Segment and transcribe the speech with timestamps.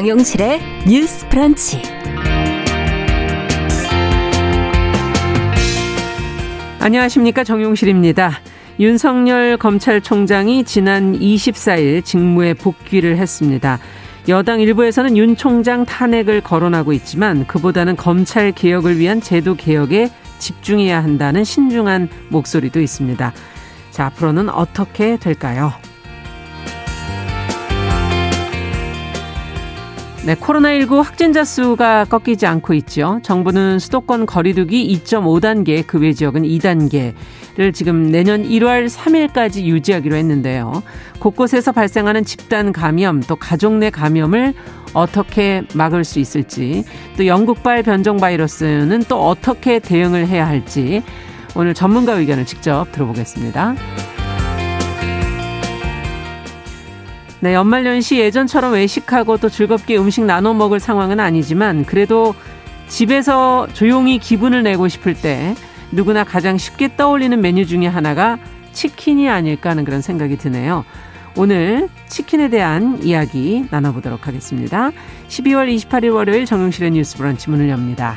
[0.00, 1.82] 정용실의 뉴스 프런치.
[6.78, 7.44] 안녕하십니까.
[7.44, 8.40] 정용실입니다.
[8.78, 13.78] 윤석열 검찰총장이 지난 24일 직무에 복귀를 했습니다.
[14.28, 21.44] 여당 일부에서는 윤 총장 탄핵을 거론하고 있지만 그보다는 검찰 개혁을 위한 제도 개혁에 집중해야 한다는
[21.44, 23.34] 신중한 목소리도 있습니다.
[23.90, 25.74] 자, 앞으로는 어떻게 될까요?
[30.26, 33.20] 네, 코로나19 확진자 수가 꺾이지 않고 있죠.
[33.22, 40.82] 정부는 수도권 거리두기 2.5단계, 그 외 지역은 2단계를 지금 내년 1월 3일까지 유지하기로 했는데요.
[41.20, 44.52] 곳곳에서 발생하는 집단 감염, 또 가족 내 감염을
[44.92, 46.84] 어떻게 막을 수 있을지,
[47.16, 51.02] 또 영국발 변종 바이러스는 또 어떻게 대응을 해야 할지,
[51.54, 53.74] 오늘 전문가 의견을 직접 들어보겠습니다.
[57.42, 62.34] 네, 연말연시 예전처럼 외식하고 또 즐겁게 음식 나눠 먹을 상황은 아니지만 그래도
[62.86, 65.54] 집에서 조용히 기분을 내고 싶을 때
[65.90, 68.38] 누구나 가장 쉽게 떠올리는 메뉴 중에 하나가
[68.72, 70.84] 치킨이 아닐까 하는 그런 생각이 드네요.
[71.36, 74.90] 오늘 치킨에 대한 이야기 나눠보도록 하겠습니다.
[75.28, 78.16] 12월 28일 월요일 정용실의 뉴스 브런치 문을 엽니다.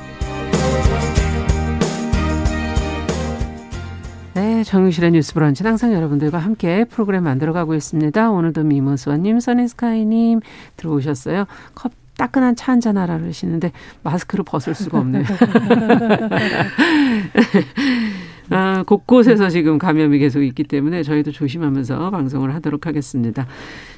[4.33, 8.31] 네, 정유실의 뉴스 브런치는 항상 여러분들과 함께 프로그램 만들어가고 있습니다.
[8.31, 10.39] 오늘도 미모스원님, 써니스카이님
[10.77, 11.45] 들어오셨어요.
[11.75, 13.71] 컵 따끈한 차 한잔 하라 그러시는데
[14.03, 15.23] 마스크를 벗을 수가 없네요.
[18.51, 23.47] 아, 곳곳에서 지금 감염이 계속 있기 때문에 저희도 조심하면서 방송을 하도록 하겠습니다.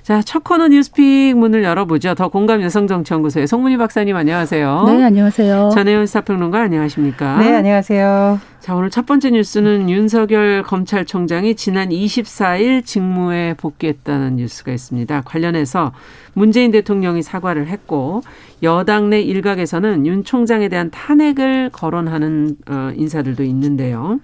[0.03, 2.13] 자, 첫 코너 뉴스픽 문을 열어보죠.
[2.13, 4.83] 더 공감 여성정치연구소의 송문희 박사님 안녕하세요.
[4.85, 5.69] 네, 안녕하세요.
[5.73, 7.37] 전혜연 사평론가 안녕하십니까?
[7.37, 8.37] 네, 안녕하세요.
[8.59, 15.21] 자, 오늘 첫 번째 뉴스는 윤석열 검찰총장이 지난 24일 직무에 복귀했다는 뉴스가 있습니다.
[15.21, 15.93] 관련해서
[16.33, 18.23] 문재인 대통령이 사과를 했고
[18.61, 24.19] 여당 내 일각에서는 윤 총장에 대한 탄핵을 거론하는 어, 인사들도 있는데요.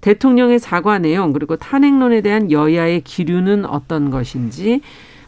[0.00, 4.80] 대통령의 사과 내용 그리고 탄핵론에 대한 여야의 기류는 어떤 것인지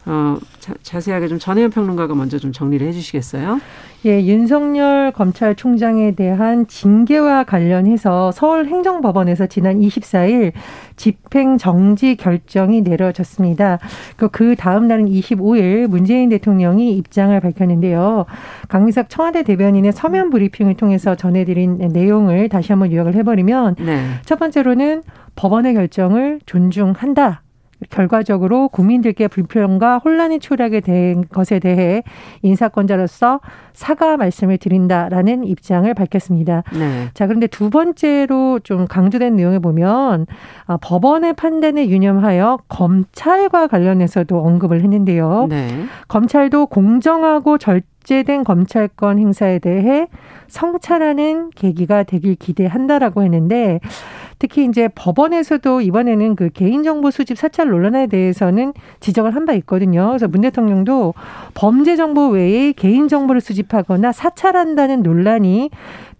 [0.05, 3.59] 어, 자, 세하게좀 전혜연 평론가가 먼저 좀 정리를 해주시겠어요?
[4.05, 10.51] 예, 윤석열 검찰총장에 대한 징계와 관련해서 서울행정법원에서 지난 24일
[10.95, 13.79] 집행 정지 결정이 내려졌습니다.
[14.15, 18.25] 그, 그 다음 날은 25일 문재인 대통령이 입장을 밝혔는데요.
[18.67, 24.05] 강미석 청와대 대변인의 서면 브리핑을 통해서 전해드린 내용을 다시 한번 요약을 해버리면 네.
[24.23, 25.01] 첫 번째로는
[25.35, 27.41] 법원의 결정을 존중한다.
[27.89, 32.03] 결과적으로 국민들께 불평과 혼란이 초래하게 된 것에 대해
[32.41, 33.39] 인사권자로서
[33.73, 36.63] 사과 말씀을 드린다라는 입장을 밝혔습니다.
[36.73, 37.09] 네.
[37.13, 40.25] 자, 그런데 두 번째로 좀 강조된 내용에 보면
[40.67, 45.47] 어, 법원의 판단에 유념하여 검찰과 관련해서도 언급을 했는데요.
[45.49, 45.67] 네.
[46.07, 50.07] 검찰도 공정하고 절제된 검찰권 행사에 대해
[50.47, 53.79] 성찰하는 계기가 되길 기대한다라고 했는데
[54.37, 60.07] 특히 이제 법원에서도 이번에는 그 개인정보 수집 사찰 논란에 대해서는 지적을 한 바 있거든요.
[60.07, 61.13] 그래서 문 대통령도
[61.53, 65.69] 범죄 정보 외에 개인정보를 수집하거나 사찰한다는 논란이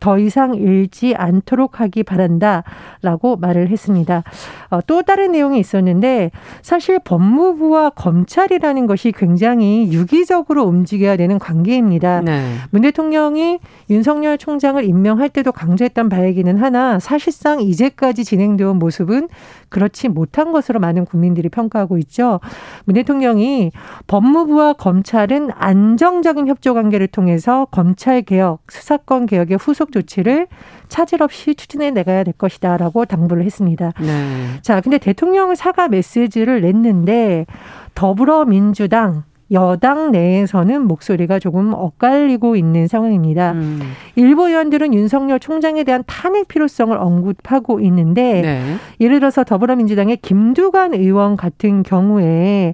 [0.05, 4.23] 더 이상 일지 않도록 하기 바란다라고 말을 했습니다.
[4.69, 6.29] 어, 또 다른 내용이 있었는데
[6.61, 12.21] 사실 법무부와 검찰이라는 것이 굉장히 유기적으로 움직여야 되는 관계입니다.
[12.21, 12.45] 네.
[12.69, 13.57] 문 대통령이
[13.89, 19.27] 윤석열 총장을 임명할 때도 강조했던 바이기는 하나 사실상 이제까지 진행되어 온 모습은
[19.69, 22.39] 그렇지 못한 것으로 많은 국민들이 평가하고 있죠.
[22.85, 23.71] 문 대통령이
[24.05, 30.47] 법무부와 검찰은 안정적인 협조 관계를 통해서 검찰 개혁, 수사권 개혁의 후속 조치를
[30.89, 33.93] 차질 없이 추진해 나가야 될 것이다라고 당부를 했습니다.
[33.99, 34.59] 네.
[34.61, 37.45] 자, 근데 대통령은 사과 메시지를 냈는데
[37.93, 43.51] 더불어민주당 여당 내에서는 목소리가 조금 엇갈리고 있는 상황입니다.
[43.51, 43.79] 음.
[44.15, 48.75] 일부 의원들은 윤석열 총장에 대한 탄핵 필요성을 언급하고 있는데 네.
[48.99, 52.73] 예를 들어서 더불어민주당의 김두관 의원 같은 경우에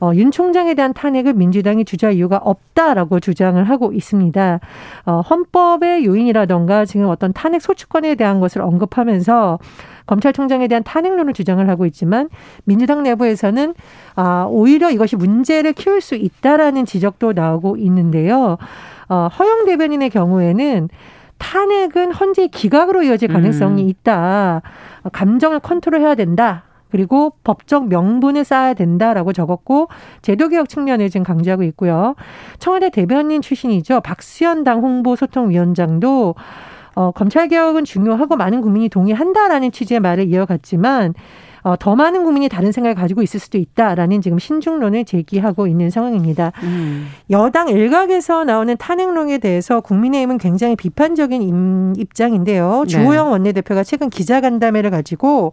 [0.00, 4.60] 어, 윤 총장에 대한 탄핵을 민주당이 주저할 이유가 없다라고 주장을 하고 있습니다.
[5.06, 9.58] 어, 헌법의 요인이라던가 지금 어떤 탄핵 소추권에 대한 것을 언급하면서
[10.06, 12.28] 검찰총장에 대한 탄핵론을 주장을 하고 있지만
[12.64, 13.74] 민주당 내부에서는
[14.16, 18.56] 아, 오히려 이것이 문제를 키울 수 있다라는 지적도 나오고 있는데요.
[19.08, 20.88] 어, 허영 대변인의 경우에는
[21.38, 23.88] 탄핵은 헌재 기각으로 이어질 가능성이 음.
[23.88, 24.62] 있다.
[25.12, 26.64] 감정을 컨트롤해야 된다.
[26.90, 29.88] 그리고 법적 명분을 쌓아야 된다라고 적었고
[30.22, 32.14] 제도개혁 측면을 지금 강조하고 있고요.
[32.58, 34.00] 청와대 대변인 출신이죠.
[34.00, 36.34] 박수현 당 홍보소통위원장도
[36.94, 41.14] 어, 검찰개혁은 중요하고 많은 국민이 동의한다라는 취지의 말을 이어갔지만
[41.62, 46.52] 어, 더 많은 국민이 다른 생각을 가지고 있을 수도 있다라는 지금 신중론을 제기하고 있는 상황입니다.
[46.62, 47.08] 음.
[47.30, 52.84] 여당 일각에서 나오는 탄핵론에 대해서 국민의힘은 굉장히 비판적인 입장인데요.
[52.84, 52.88] 네.
[52.88, 55.52] 주호영 원내대표가 최근 기자간담회를 가지고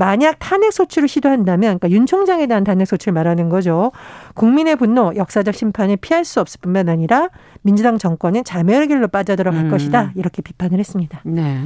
[0.00, 3.92] 만약 탄핵 소추를 시도한다면 그러니까 윤 총장에 대한 탄핵 소추를 말하는 거죠.
[4.32, 7.28] 국민의 분노, 역사적 심판을 피할 수 없을 뿐만 아니라
[7.60, 9.70] 민주당 정권은 자멸의 길로 빠져들어갈 음.
[9.70, 10.12] 것이다.
[10.16, 11.20] 이렇게 비판을 했습니다.
[11.24, 11.60] 네.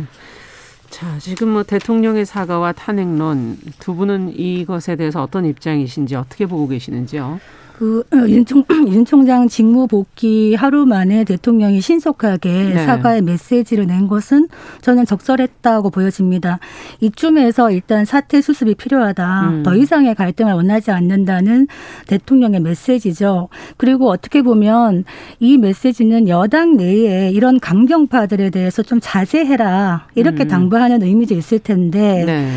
[0.91, 7.39] 자, 지금 뭐 대통령의 사과와 탄핵론 두 분은 이것에 대해서 어떤 입장이신지 어떻게 보고 계시는지요?
[7.76, 12.87] 그윤 어, 총, 윤 총장 직무 복귀 하루 만에 대통령이 신속하게 네.
[12.87, 14.49] 사과의 메시지를 낸 것은
[14.81, 16.61] 저는 적절했다고 보여집니다.
[17.00, 19.49] 이쯤에서 일단 사태 수습이 필요하다.
[19.49, 19.62] 음.
[19.65, 21.67] 더 이상의 갈등을 원하지 않는다는
[22.06, 23.49] 대통령의 메시지죠.
[23.77, 25.05] 그리고 어떻게 보면
[25.41, 30.49] 이 메시지는 여당 내에 이런 강경파들에 대해서 좀 자제해라 이렇게 음.
[30.49, 32.49] 당부하는 의미도 있을 텐데 네.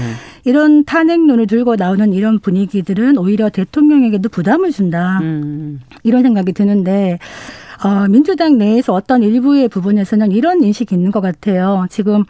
[0.47, 5.19] 이런 탄핵론을 들고 나오는 이런 분위기들은 오히려 대통령에게도 부담을 준다.
[5.21, 5.81] 음.
[6.03, 7.19] 이런 생각이 드는데
[7.83, 11.85] 어, 민주당 내에서 어떤 일부의 부분에서는 이런 인식이 있는 것 같아요.
[11.89, 12.23] 지금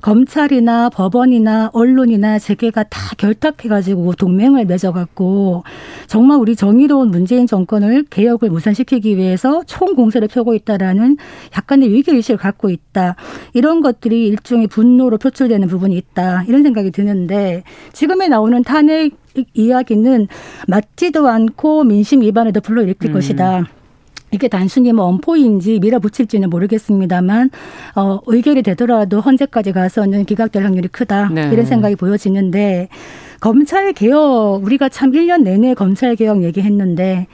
[0.00, 5.64] 검찰이나 법원이나 언론이나 재계가 다 결탁해가지고 동맹을 맺어갖고
[6.06, 11.16] 정말 우리 정의로운 문재인 정권을 개혁을 무산시키기 위해서 총 공세를 펴고 있다라는
[11.56, 13.16] 약간의 위기의식을 갖고 있다.
[13.54, 16.44] 이런 것들이 일종의 분노로 표출되는 부분이 있다.
[16.48, 17.62] 이런 생각이 드는데
[17.92, 19.12] 지금에 나오는 탄핵
[19.54, 20.28] 이야기는
[20.68, 23.14] 맞지도 않고 민심 위반에도 불러일으킬 음.
[23.14, 23.64] 것이다.
[24.32, 27.50] 이게 단순히 뭐 엄포인지 밀어붙일지는 모르겠습니다만
[27.94, 31.50] 어 의결이 되더라도 헌재까지 가서는 기각될 확률이 크다 네.
[31.52, 32.88] 이런 생각이 보여지는데
[33.42, 37.26] 검찰 개혁 우리가 참 1년 내내 검찰 개혁 얘기했는데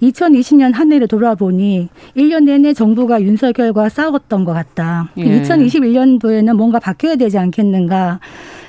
[0.00, 5.10] 2020년 한 해를 돌아보니 1년 내내 정부가 윤석열과 싸웠던 것 같다.
[5.18, 5.42] 예.
[5.42, 8.20] 2021년도에는 뭔가 바뀌어야 되지 않겠는가.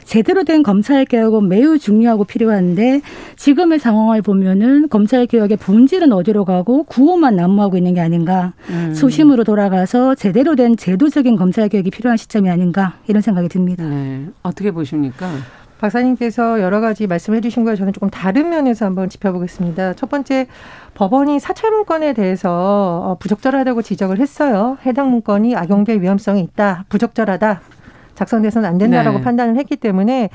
[0.04, 3.00] 제대로 된 검찰 개혁은 매우 중요하고 필요한데
[3.38, 8.52] 지금의 상황을 보면은 검찰 개혁의 본질은 어디로 가고 구호만 난무하고 있는 게 아닌가.
[8.70, 8.94] 음.
[8.94, 13.88] 소심으로 돌아가서 제대로 된 제도적인 검찰 개혁이 필요한 시점이 아닌가 이런 생각이 듭니다.
[13.88, 14.26] 네.
[14.44, 15.32] 어떻게 보십니까?
[15.82, 19.96] 박사님께서 여러 가지 말씀해 주신 거에 저는 조금 다른 면에서 한번 짚어보겠습니다.
[19.96, 20.46] 첫 번째,
[20.94, 24.78] 법원이 사찰 문건에 대해서 어, 부적절하다고 지적을 했어요.
[24.86, 26.86] 해당 문건이 악용될 위험성이 있다.
[26.90, 27.62] 부적절하다.
[28.14, 29.24] 작성돼서는 안 된다라고 네.
[29.24, 30.30] 판단을 했기 때문에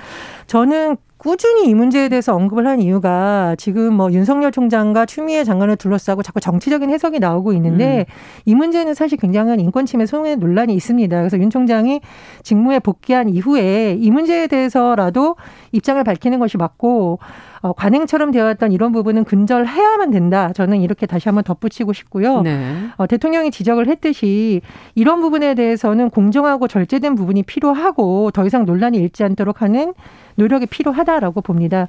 [0.49, 6.23] 저는 꾸준히 이 문제에 대해서 언급을 한 이유가 지금 뭐 윤석열 총장과 추미애 장관을 둘러싸고
[6.23, 8.13] 자꾸 정치적인 해석이 나오고 있는데 음.
[8.45, 11.17] 이 문제는 사실 굉장한 인권 침해 소외 논란이 있습니다.
[11.17, 12.01] 그래서 윤 총장이
[12.43, 15.37] 직무에 복귀한 이후에 이 문제에 대해서라도
[15.73, 17.19] 입장을 밝히는 것이 맞고
[17.63, 20.53] 어, 관행처럼 되어왔던 이런 부분은 근절해야만 된다.
[20.53, 22.43] 저는 이렇게 다시 한번 덧붙이고 싶고요.
[22.43, 22.61] 네.
[22.97, 24.61] 어, 대통령이 지적을 했듯이
[24.95, 29.95] 이런 부분에 대해서는 공정하고 절제된 부분이 필요하고 더 이상 논란이 일지 않도록 하는
[30.37, 31.89] 노력이 필요하다라고 봅니다.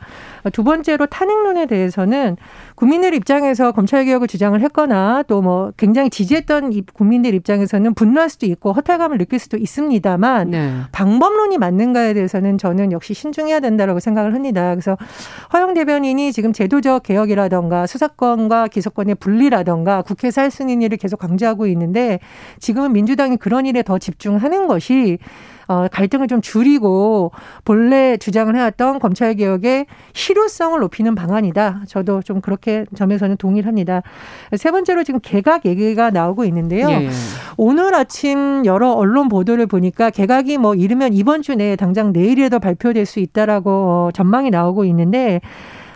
[0.53, 2.37] 두 번째로 탄핵론에 대해서는
[2.75, 8.73] 국민들 입장에서 검찰 개혁을 주장을 했거나 또 뭐 굉장히 지지했던 국민들 입장에서는 분노할 수도 있고
[8.73, 10.73] 허탈감을 느낄 수도 있습니다만 네.
[10.91, 14.71] 방법론이 맞는가에 대해서는 저는 역시 신중해야 된다라고 생각을 합니다.
[14.71, 14.97] 그래서
[15.53, 21.67] 허영 대변인이 지금 제도적 개혁이라던가 수사권과 기소권의 분리라던가 국회에서 할 수 있는 일을 계속 강조하고
[21.67, 22.19] 있는데
[22.59, 25.19] 지금은 민주당이 그런 일에 더 집중하는 것이
[25.67, 27.31] 어, 갈등을 좀 줄이고
[27.65, 31.83] 본래 주장을 해왔던 검찰 개혁의 실효성을 높이는 방안이다.
[31.87, 34.01] 저도 좀 그렇게 점에서는 동의를 합니다.
[34.55, 36.89] 세 번째로 지금 개각 얘기가 나오고 있는데요.
[36.89, 37.09] 예.
[37.57, 43.05] 오늘 아침 여러 언론 보도를 보니까 개각이 뭐 이르면 이번 주 내에 당장 내일이라도 발표될
[43.05, 45.41] 수 있다라고 어, 전망이 나오고 있는데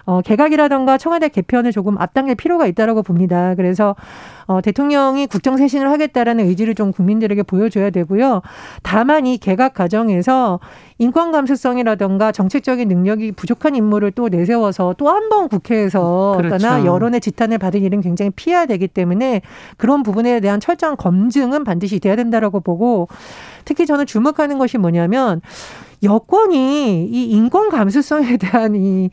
[0.05, 3.55] 어, 개각이라던가 청와대 개편을 조금 앞당길 필요가 있다라고 봅니다.
[3.55, 3.95] 그래서
[4.47, 8.41] 어, 대통령이 국정 쇄신을 하겠다라는 의지를 좀 국민들에게 보여줘야 되고요.
[8.83, 10.59] 다만 이 개각 과정에서
[10.97, 16.85] 인권 감수성이라던가 정책적인 능력이 부족한 인물을 또 내세워서 또 한 번 국회에서 그렇죠.
[16.85, 19.41] 여론의 지탄을 받은 일은 굉장히 피해야 되기 때문에
[19.77, 23.07] 그런 부분에 대한 철저한 검증은 반드시 돼야 된다라고 보고
[23.63, 25.41] 특히 저는 주목하는 것이 뭐냐면
[26.03, 29.09] 여권이 이 인권 감수성에 대한 이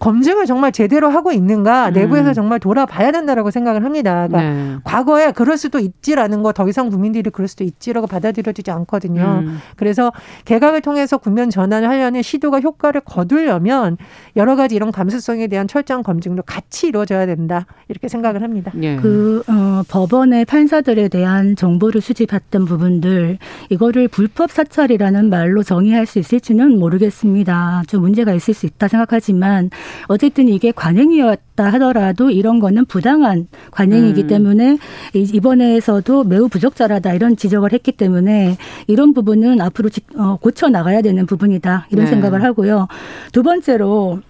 [0.00, 1.92] 검증을 정말 제대로 하고 있는가 음.
[1.94, 4.26] 내부에서 정말 돌아봐야 된다라고 생각을 합니다.
[4.28, 4.76] 그러니까 네.
[4.84, 9.42] 과거에 그럴 수도 있지라는 거 더 이상 국민들이 그럴 수도 있지라고 받아들여지지 않거든요.
[9.44, 9.58] 음.
[9.76, 10.12] 그래서
[10.44, 13.96] 개각을 통해서 국면 전환을 하려는 시도가 효과를 거두려면
[14.36, 18.72] 여러 가지 이런 감수성에 대한 철저한 검증도 같이 이루어져야 된다 이렇게 생각을 합니다.
[18.82, 18.96] 예.
[18.96, 23.38] 그 어, 법원의 판사들에 대한 정보를 수집했던 부분들
[23.70, 27.84] 이거를 불법 사찰이라는 말로 정의할 수 있을지는 모르겠습니다.
[27.86, 29.70] 좀 문제가 있을 수 있다 생각하지만
[30.06, 34.26] 어쨌든 이게 관행이었다 하더라도 이런 거는 부당한 관행이기 음.
[34.26, 34.78] 때문에
[35.14, 38.56] 이번에서도 매우 부적절하다 이런 지적을 했기 때문에
[38.86, 42.10] 이런 부분은 앞으로 어, 고쳐 나가야 되는 부분이다 이런 네.
[42.10, 42.88] 생각을 하고요.
[43.32, 44.20] 두 번째로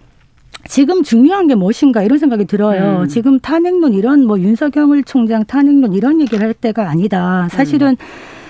[0.67, 3.01] 지금 중요한 게 무엇인가 이런 생각이 들어요.
[3.01, 3.07] 음.
[3.07, 7.47] 지금 탄핵론 이런 뭐 윤석열 총장 탄핵론 이런 얘기를 할 때가 아니다.
[7.49, 7.95] 사실은 음.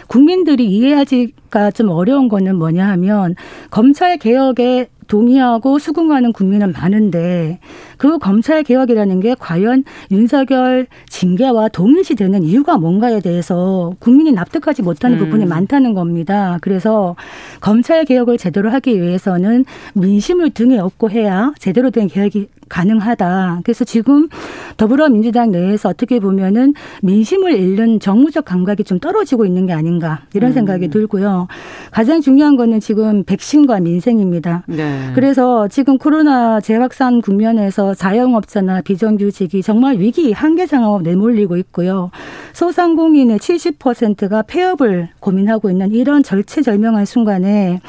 [0.08, 3.36] 국민들이 이해하기가 좀 어려운 거는 뭐냐 하면
[3.70, 7.60] 검찰 개혁에 동의하고 수긍하는 국민은 많은데
[8.02, 15.26] 그 검찰 개혁이라는 게 과연 윤석열 징계와 동일시되는 이유가 뭔가에 대해서 국민이 납득하지 못하는 음.
[15.26, 16.58] 부분이 많다는 겁니다.
[16.62, 17.16] 그래서
[17.60, 23.60] 검찰 개혁을 제대로 하기 위해서는 민심을 등에 업고 해야 제대로 된 개혁이 가능하다.
[23.64, 24.30] 그래서 지금
[24.78, 30.54] 더불어민주당 내에서 어떻게 보면은 민심을 잃는 정무적 감각이 좀 떨어지고 있는 게 아닌가 이런 음.
[30.54, 31.48] 생각이 들고요.
[31.92, 34.64] 가장 중요한 거는 지금 백신과 민생입니다.
[34.68, 35.12] 네.
[35.14, 42.12] 그래서 지금 코로나 재확산 국면에서 자영업자나 비정규직이 정말 위기 한계 상황으로 내몰리고 있고요.
[42.54, 47.80] 소상공인의 70%가 폐업을 고민하고 있는 이런 절체절명한 순간에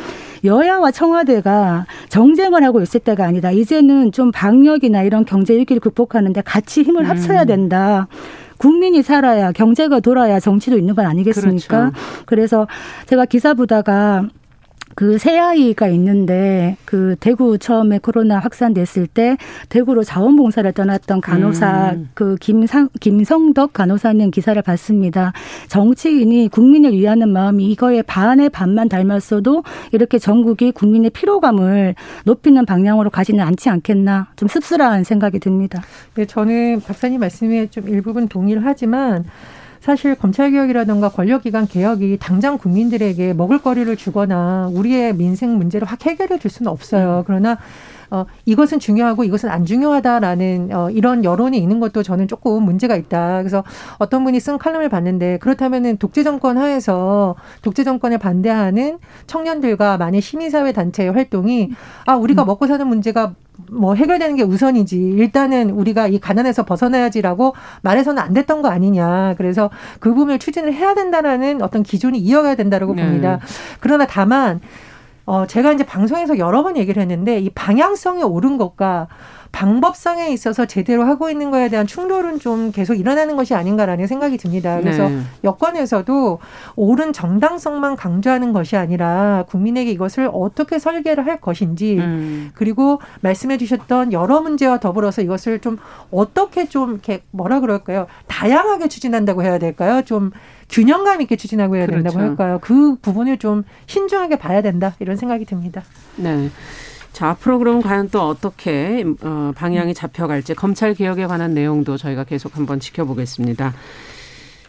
[0.45, 3.51] 여야와 청와대가 정쟁을 하고 있을 때가 아니다.
[3.51, 7.47] 이제는 좀 방역이나 이런 경제 위기를 극복하는데 같이 힘을 합쳐야 음.
[7.47, 8.09] 된다.
[8.59, 11.91] 국민이 살아야 경제가 돌아야 정치도 있는 건 아니겠습니까?
[11.91, 12.25] 그렇죠.
[12.27, 12.67] 그래서
[13.07, 14.29] 제가 기사 보다가
[14.95, 19.37] 그 새아이가 있는데 그 대구 처음에 코로나 확산됐을 때
[19.69, 22.11] 대구로 자원봉사를 떠났던 간호사 음.
[22.15, 25.33] 그 김상 김성덕 간호사님 기사를 봤습니다.
[25.69, 31.95] 정치인이 국민을 위하는 마음이 이거에 반의 반만 닮았어도 이렇게 전국이 국민의 피로감을
[32.25, 35.83] 높이는 방향으로 가지는 않지 않겠나 좀 씁쓸한 생각이 듭니다.
[36.15, 39.25] 네, 저는 박사님 말씀에 좀 일부분 동의를 하지만
[39.83, 46.71] 사실 검찰개혁이라든가 권력기관 개혁이 당장 국민들에게 먹을거리를 주거나 우리의 민생 문제를 확 해결해 줄 수는
[46.71, 47.19] 없어요.
[47.19, 47.25] 음.
[47.27, 47.59] 그러나
[48.13, 53.39] 어, 이것은 중요하고 이것은 안 중요하다라는 어, 이런 여론이 있는 것도 저는 조금 문제가 있다.
[53.39, 53.65] 그래서
[53.97, 60.73] 어떤 분이 쓴 칼럼을 봤는데 그렇다면은 독재 정권 하에서 독재 정권에 반대하는 청년들과 많은 시민사회
[60.73, 61.71] 단체의 활동이
[62.05, 62.47] 아 우리가 음.
[62.47, 63.33] 먹고 사는 문제가
[63.71, 64.99] 뭐 해결되는 게 우선이지.
[64.99, 69.37] 일단은 우리가 이 가난에서 벗어나야지라고 말해서는 안 됐던 거 아니냐.
[69.39, 73.05] 그래서 그 부분을 추진을 해야 된다라는 어떤 기존이 이어가야 된다라고 네.
[73.05, 73.41] 봅니다.
[73.81, 74.61] 그러나 다만
[75.25, 79.09] 어, 제가 이제 방송에서 여러 번 얘기를 했는데 이 방향성이 옳은 것과
[79.53, 84.81] 방법성에 있어서 제대로 하고 있는 거에 대한 충돌은 좀 계속 일어나는 것이 아닌가라는 생각이 듭니다.
[84.81, 85.21] 그래서 네.
[85.45, 86.39] 여권에서도
[86.75, 92.51] 옳은 정당성만 강조하는 것이 아니라 국민에게 이것을 어떻게 설계를 할 것인지 음.
[92.55, 95.77] 그리고 말씀해 주셨던 여러 문제와 더불어서 이것을 좀
[96.11, 98.07] 어떻게 좀 이렇게 뭐라 그럴까요?
[98.27, 100.03] 다양하게 추진한다고 해야 될까요?
[100.03, 100.33] 좀
[100.71, 102.31] 균형감 있게 추진하고 해야 된다고 그렇죠.
[102.31, 102.59] 할까요?
[102.63, 105.83] 그 부분을 좀 신중하게 봐야 된다 이런 생각이 듭니다.
[106.17, 106.49] 네.
[107.13, 112.57] 자, 앞으로 그럼 과연 또 어떻게 어, 방향이 잡혀갈지 검찰 개혁에 관한 내용도 저희가 계속
[112.57, 113.75] 한번 지켜보겠습니다.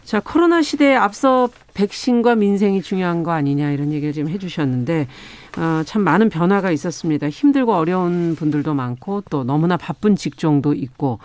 [0.04, 5.08] 자, 코로나 시대에 앞서 백신과 민생이 중요한 거 아니냐 이런 얘기를 지금 해주셨는데
[5.56, 7.30] 어, 참 많은 변화가 있었습니다.
[7.30, 11.20] 힘들고 어려운 분들도 많고 또 너무나 바쁜 직종도 있고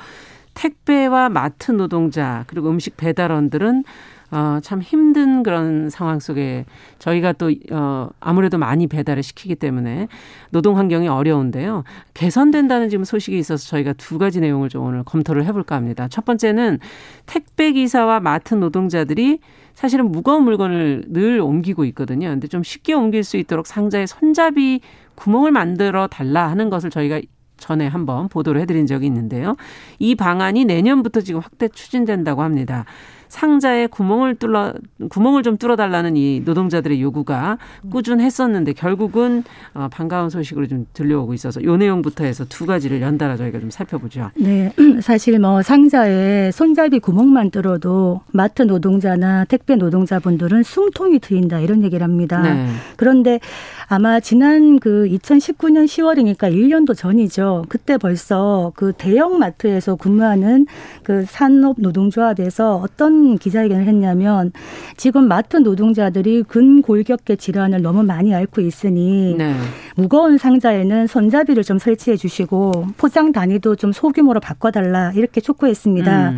[0.53, 3.83] 택배와 마트 노동자 그리고 음식 배달원들은
[4.31, 6.65] 어, 참 힘든 그런 상황 속에
[6.99, 10.07] 저희가 또, 어, 아무래도 많이 배달을 시키기 때문에
[10.51, 11.83] 노동 환경이 어려운데요.
[12.13, 16.07] 개선된다는 지금 소식이 있어서 저희가 두 가지 내용을 좀 오늘 검토를 해볼까 합니다.
[16.09, 16.79] 첫 번째는
[17.25, 19.39] 택배 기사와 마트 노동자들이
[19.73, 22.27] 사실은 무거운 물건을 늘 옮기고 있거든요.
[22.29, 24.81] 근데 좀 쉽게 옮길 수 있도록 상자에 손잡이
[25.15, 27.21] 구멍을 만들어 달라 하는 것을 저희가
[27.57, 29.55] 전에 한번 보도를 해드린 적이 있는데요.
[29.99, 32.85] 이 방안이 내년부터 지금 확대 추진된다고 합니다.
[33.29, 34.73] 상자에 구멍을 뚫어
[35.09, 37.57] 구멍을 좀 뚫어달라는 이 노동자들의 요구가
[37.91, 39.43] 꾸준했었는데 결국은
[39.73, 44.31] 어, 반가운 소식으로 좀 들려오고 있어서 요 내용부터 해서 두 가지를 연달아 저희가 좀 살펴보죠.
[44.35, 52.03] 네, 사실 뭐 상자에 손잡이 구멍만 뚫어도 마트 노동자나 택배 노동자분들은 숨통이 트인다 이런 얘기를
[52.03, 52.41] 합니다.
[52.41, 52.67] 네.
[52.97, 53.39] 그런데
[53.87, 57.65] 아마 지난 그 2019년 10월이니까 1년도 전이죠.
[57.69, 60.65] 그때 벌써 그 대형 마트에서 근무하는
[61.03, 64.51] 그 산업 노동조합에서 어떤 어떤 기자회견을 했냐면
[64.95, 69.53] 지금 마트 노동자들이 근골격계 질환을 너무 많이 앓고 있으니 네.
[69.95, 76.29] 무거운 상자에는 손잡이를 좀 설치해 주시고 포장 단위도 좀 소규모로 바꿔달라 이렇게 촉구했습니다.
[76.31, 76.37] 음.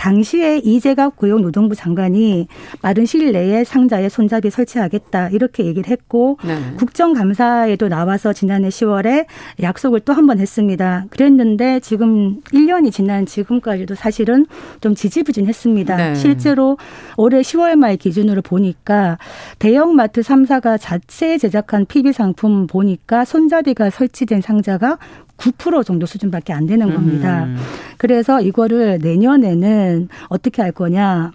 [0.00, 2.48] 당시에 이재갑 고용노동부 장관이
[2.80, 6.56] 빠른 시일 내에 상자에 손잡이 설치하겠다 이렇게 얘기를 했고 네.
[6.78, 9.26] 국정감사에도 나와서 지난해 10월에
[9.62, 11.04] 약속을 또 한 번 했습니다.
[11.10, 14.46] 그랬는데 지금 1년이 지난 지금까지도 사실은
[14.80, 15.96] 좀 지지부진했습니다.
[15.96, 16.14] 네.
[16.14, 16.78] 실제로
[17.18, 19.18] 올해 10월 말 기준으로 보니까
[19.58, 24.96] 대형마트 3사가 자체 제작한 PB 상품 보니까 손잡이가 설치된 상자가
[25.40, 27.44] 9% 정도 수준밖에 안 되는 겁니다.
[27.44, 27.56] 음.
[27.96, 29.89] 그래서 이거를 내년에는
[30.28, 31.32] 어떻게 할 거냐.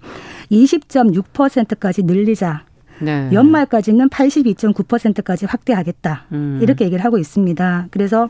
[0.51, 2.63] 20.6%까지 늘리자.
[3.01, 3.29] 네.
[3.33, 6.25] 연말까지는 82.9%까지 확대하겠다.
[6.31, 6.59] 음.
[6.62, 7.88] 이렇게 얘기를 하고 있습니다.
[7.91, 8.29] 그래서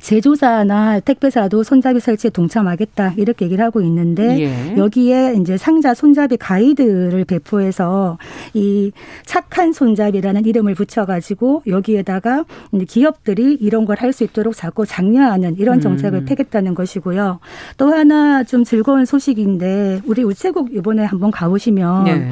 [0.00, 4.76] 제조사나 택배사도 손잡이 설치에 동참하겠다 이렇게 얘기를 하고 있는데 예.
[4.76, 8.18] 여기에 이제 상자 손잡이 가이드를 배포해서
[8.54, 8.90] 이
[9.24, 12.44] 착한 손잡이라는 이름을 붙여가지고 여기에다가
[12.88, 15.80] 기업들이 이런 걸 할 수 있도록 자꾸 장려하는 이런 음.
[15.80, 16.24] 정책을 음.
[16.24, 17.38] 펴겠다는 것이고요.
[17.76, 22.08] 또 하나 좀 즐거운 소식인데 우리 우체국 이번에 한번 가보시면.
[22.08, 22.28] 예.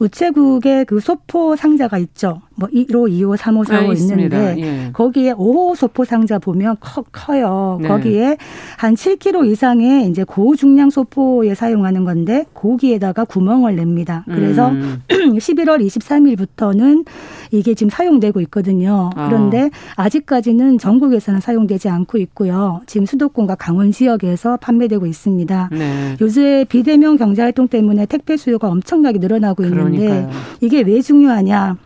[0.00, 2.42] 우체국에 그 소포 상자가 있죠.
[2.54, 4.90] 뭐 1호, 2호, 3호, 4호 네, 있는데 예.
[4.92, 7.78] 거기에 5호 소포 상자 보면 커, 커요.
[7.80, 7.88] 네.
[7.88, 8.36] 거기에
[8.76, 14.24] 한 7kg 이상의 이제 고중량 소포에 사용하는 건데 거기에다가 구멍을 냅니다.
[14.26, 15.02] 그래서 음.
[15.08, 17.06] 11월 23일부터는
[17.50, 19.10] 이게 지금 사용되고 있거든요.
[19.14, 19.28] 아.
[19.28, 20.04] 그런데 아.
[20.04, 22.80] 아직까지는 전국에서는 사용되지 않고 있고요.
[22.86, 25.70] 지금 수도권과 강원 지역에서 판매되고 있습니다.
[25.72, 26.16] 네.
[26.20, 30.30] 요새 비대면 경제 활동 때문에 택배 수요가 엄청나게 늘어나고 있는데 그러니까요.
[30.60, 31.76] 이게 왜 중요하냐?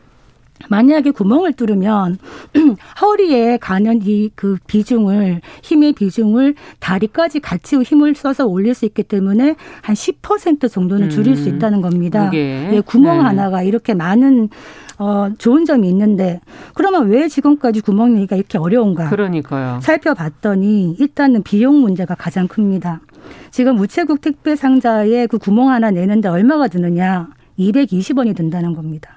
[0.68, 2.18] 만약에 구멍을 뚫으면
[3.00, 9.56] 허리에 가는 이 그 비중을 힘의 비중을 다리까지 같이 힘을 써서 올릴 수 있기 때문에
[9.82, 11.36] 한 10% 정도는 줄일 음.
[11.36, 12.30] 수 있다는 겁니다.
[12.34, 13.24] 예, 구멍 네.
[13.24, 14.48] 하나가 이렇게 많은
[14.98, 16.40] 어 좋은 점이 있는데
[16.74, 19.10] 그러면 왜 지금까지 구멍 내기가 이렇게 어려운가?
[19.10, 19.80] 그러니까요.
[19.82, 23.00] 살펴봤더니 일단은 비용 문제가 가장 큽니다.
[23.50, 27.28] 지금 우체국 택배 상자에 그 구멍 하나 내는데 얼마가 드느냐?
[27.58, 29.15] 220원이 든다는 겁니다.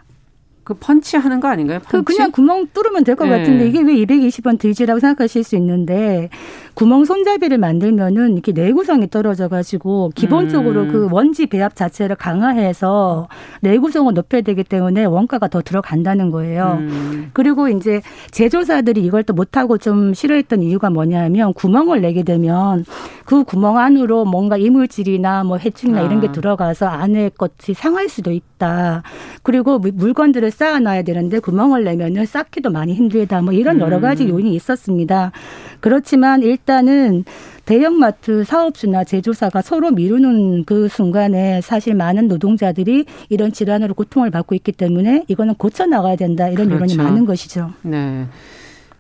[0.70, 1.80] 그 펀치 하는 거 아닌가요?
[1.80, 2.06] 그 펀치?
[2.06, 3.40] 그 그냥 구멍 뚫으면 될것 네.
[3.40, 6.30] 같은데 이게 왜 220원 들지라고 생각하실 수 있는데
[6.76, 10.92] 구멍 손잡이를 만들면은 이렇게 내구성이 떨어져 가지고 기본적으로 음.
[10.92, 13.28] 그 원지 배합 자체를 강화해서
[13.62, 16.78] 내구성을 높여야 되기 때문에 원가가 더 들어간다는 거예요.
[16.80, 17.32] 음.
[17.34, 22.86] 그리고 이제 제조사들이 이걸 또 못하고 좀 싫어했던 이유가 뭐냐면 구멍을 내게 되면
[23.26, 26.04] 그 구멍 안으로 뭔가 이물질이나 뭐 해충이나 아.
[26.04, 26.32] 이런 게 아.
[26.32, 29.04] 들어가서 안에 것이 상할 수도 있다.
[29.44, 33.42] 그리고 물건들을 쌓아놔야 되는데 구멍을 내면은 쌓기도 많이 힘들다.
[33.42, 34.30] 뭐 이런 여러 가지 음.
[34.30, 35.32] 요인이 있었습니다.
[35.80, 37.24] 그렇지만 일단은
[37.64, 44.74] 대형마트 사업주나 제조사가 서로 미루는 그 순간에 사실 많은 노동자들이 이런 질환으로 고통을 받고 있기
[44.74, 46.76] 때문에 이거는 고쳐 나가야 된다 이런 그렇죠.
[46.76, 47.72] 여론이 많은 것이죠.
[47.84, 48.26] 네.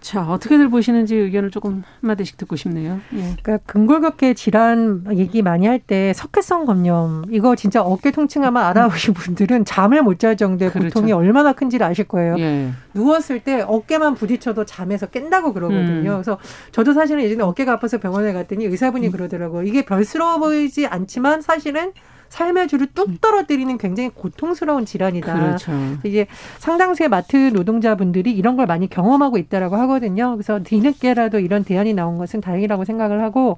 [0.01, 2.99] 자, 어떻게들 보시는지 의견을 조금 한마디씩 듣고 싶네요.
[3.13, 3.17] 예.
[3.41, 9.65] 그러니까 근골격계 질환 얘기 많이 할 때 석회성 검염 이거 진짜 어깨 통증하면 알아보신 분들은
[9.65, 10.93] 잠을 못 잘 정도의 그렇죠.
[10.93, 12.35] 고통이 얼마나 큰지를 아실 거예요.
[12.39, 12.71] 예.
[12.93, 16.11] 누웠을 때 어깨만 부딪혀도 잠에서 깬다고 그러거든요.
[16.11, 16.15] 음.
[16.15, 16.37] 그래서
[16.71, 19.11] 저도 사실은 예전에 어깨가 아파서 병원에 갔더니 의사분이 음.
[19.11, 19.63] 그러더라고요.
[19.63, 21.91] 이게 별스러워 보이지 않지만 사실은
[22.29, 23.17] 삶의 질을 뚝 음.
[23.19, 25.33] 떨어뜨리는 굉장히 고통스러운 질환이다.
[25.33, 25.71] 그렇죠.
[26.03, 26.27] 이제
[26.59, 30.35] 상당수의 마트 노동자분들이 이런 걸 많이 경험하고 있다라고 하거든요.
[30.35, 33.57] 그래서 뒤늦게라도 이런 대안이 나온 것은 다행이라고 생각을 하고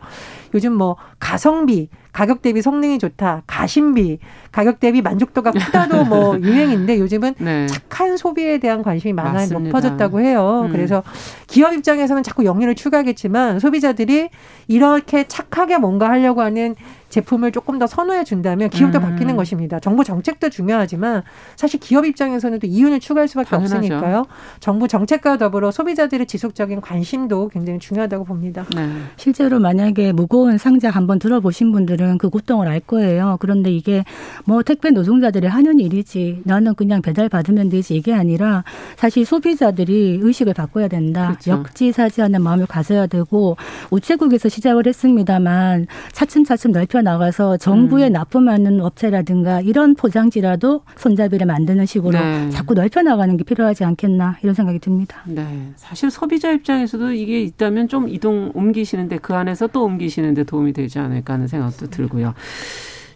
[0.54, 3.44] 요즘 뭐 가성비 가격 대비 성능이 좋다.
[3.48, 4.20] 가심비,
[4.52, 7.68] 가격 대비 만족도가 크다도 뭐 유행인데 요즘은 네.
[7.68, 9.70] 착한 소비에 대한 관심이 많아 맞습니다.
[9.70, 10.64] 높아졌다고 해요.
[10.66, 10.72] 음.
[10.72, 11.04] 그래서
[11.48, 14.30] 기업 입장에서는 자꾸 영리를 추가하겠지만 소비자들이
[14.68, 16.76] 이렇게 착하게 뭔가 하려고 하는
[17.10, 19.02] 제품을 조금 더 선호해 준다면 기업도 음.
[19.02, 19.80] 바뀌는 것입니다.
[19.80, 21.24] 정부 정책도 중요하지만
[21.58, 23.76] 사실 기업 입장에서는 또 이윤을 추가할 수밖에 당연하죠.
[23.76, 24.26] 없으니까요.
[24.62, 28.66] 정부 정책과 더불어 소비자들의 지속적인 관심도 굉장히 중요하다고 봅니다.
[28.74, 28.90] 네.
[29.18, 33.38] 실제로 만약에 무거운 상자 한번 들어보신 분들은 그 고통을 알 거예요.
[33.40, 34.04] 그런데 이게
[34.46, 38.64] 뭐 택배 노동자들이 하는 일이지 나는 그냥 배달 받으면 되지 이게 아니라
[38.96, 41.28] 사실 소비자들이 의식을 바꿔야 된다.
[41.28, 41.52] 그렇죠.
[41.52, 43.58] 역지사지하는 마음을 가져야 되고
[43.90, 48.14] 우체국에서 시작을 했습니다만 차츰차츰 넓혀 나가서 정부에 음.
[48.14, 52.50] 납품하는 업체라든가 이런 포장지라도 손잡이를 만드는 식으로 네.
[52.50, 55.22] 자꾸 넓혀 나가는 게 필요하지 않겠나 이런 생각이 듭니다.
[55.26, 55.72] 네.
[55.76, 61.34] 사실 소비자 입장에서도 이게 있다면 좀 이동 옮기시는데 그 안에서 또 옮기시는데 도움이 되지 않을까
[61.34, 62.34] 하는 생각도 들고요.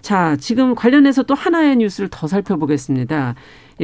[0.01, 3.33] 자, 지금 관련해서 또 하나의 뉴스를 더 살펴보겠습니다.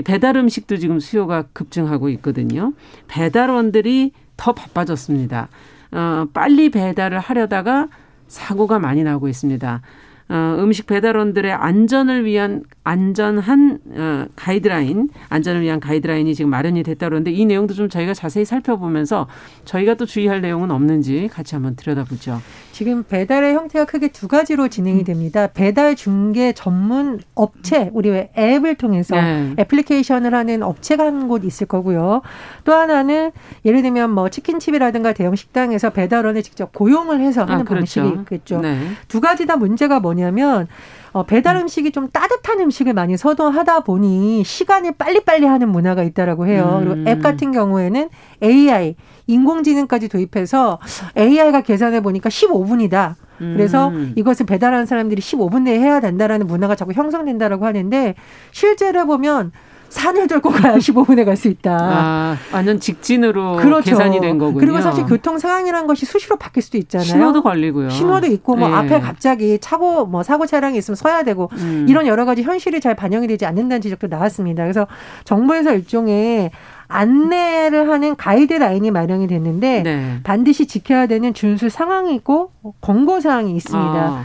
[0.06, 2.74] 배달 음식도 지금 수요가 급증하고 있거든요.
[3.08, 5.50] 배달원들이 더 바빠졌습니다.
[5.92, 7.88] 어, 빨리 배달을 하려다가
[8.28, 9.82] 사고가 많이 나고 있습니다.
[10.30, 17.32] 어, 음식 배달원들의 안전을 위한 안전한 어, 가이드라인, 안전을 위한 가이드라인이 지금 마련이 됐다 그러는데
[17.32, 19.28] 이 내용도 좀 저희가 자세히 살펴보면서
[19.66, 22.40] 저희가 또 주의할 내용은 없는지 같이 한번 들여다보죠.
[22.82, 25.46] 지금 배달의 형태가 크게 두 가지로 진행이 됩니다.
[25.54, 29.54] 배달 중개 전문 업체, 우리 왜 앱을 통해서 네.
[29.60, 32.24] 애플리케이션을 하는 업체가 한 곳 있을 거고요.
[32.64, 33.30] 또 하나는
[33.66, 38.02] 예를 들면 뭐 치킨집이라든가 대형 식당에서 배달원을 직접 고용을 해서 하는 아, 그렇죠.
[38.02, 38.62] 방식이 있겠죠.
[38.62, 38.80] 네.
[39.08, 40.68] 두 가지 다 문제가 뭐냐면
[41.14, 46.80] 어, 배달 음식이 좀 따뜻한 음식을 많이 선호하다 보니 시간을 빨리빨리 하는 문화가 있다라고 해요.
[46.82, 46.88] 음.
[46.88, 48.10] 그리고 앱 같은 경우에는
[48.42, 48.96] AI,
[49.32, 50.80] 인공지능까지 도입해서
[51.18, 53.16] AI가 계산해 보니까 15분이다.
[53.40, 54.14] 그래서 음.
[54.16, 58.14] 이것을 배달하는 사람들이 15분 내에 해야 된다라는 문화가 자꾸 형성된다라고 하는데
[58.52, 59.52] 실제로 보면
[59.90, 61.78] 산을 돌고 가야 15분에 갈 수 있다.
[61.82, 63.90] 아, 완전 직진으로 그렇죠.
[63.90, 64.60] 계산이 된 거군요.
[64.60, 67.06] 그리고 사실 교통 상황이라는 것이 수시로 바뀔 수도 있잖아요.
[67.06, 67.90] 신호도 걸리고요.
[67.90, 68.76] 신호도 있고 뭐 네.
[68.76, 71.88] 앞에 갑자기 차고 뭐 사고 차량이 있으면 서야 되고 음.
[71.90, 74.64] 이런 여러 가지 현실이 잘 반영이 되지 않는다는 지적도 나왔습니다.
[74.64, 74.88] 그래서
[75.26, 76.52] 정부에서 일종의
[76.92, 80.20] 안내를 하는 가이드라인이 마련이 됐는데 네.
[80.24, 82.52] 반드시 지켜야 되는 준수 상황이 있고
[82.82, 83.80] 권고 사항이 있습니다.
[84.00, 84.24] 아.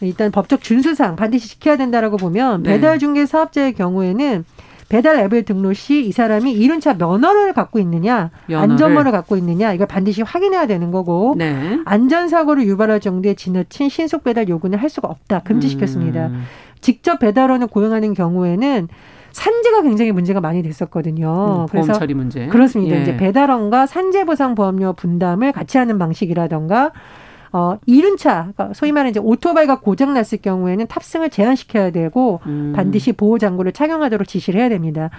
[0.00, 2.70] 일단 법적 준수상 반드시 지켜야 된다라고 보면 네.
[2.70, 4.44] 배달 중개 사업자의 경우에는
[4.88, 8.56] 배달 앱을 등록 시 이 사람이 이륜차 면허를 갖고 있느냐, 면허를.
[8.72, 11.80] 안전모를 갖고 있느냐 이걸 반드시 확인해야 되는 거고 네.
[11.84, 16.26] 안전사고를 유발할 정도의 지나친 신속 배달 요구는 할 수가 없다 금지시켰습니다.
[16.28, 16.44] 음.
[16.80, 18.88] 직접 배달원을 고용하는 경우에는
[19.36, 21.66] 산재가 굉장히 문제가 많이 됐었거든요.
[21.66, 22.46] 음, 그래서 처리 문제.
[22.46, 22.96] 그렇습니다.
[22.96, 23.02] 예.
[23.02, 26.92] 이제 배달원과 산재 보상 보험료 분담을 같이 하는 방식이라던가
[27.52, 32.72] 어, 이륜 차, 그러니까 소위 말하는 이제 오토바이가 고장 났을 경우에는 탑승을 제한시켜야 되고 음.
[32.74, 35.10] 반드시 보호 장구를 착용하도록 지시를 해야 됩니다.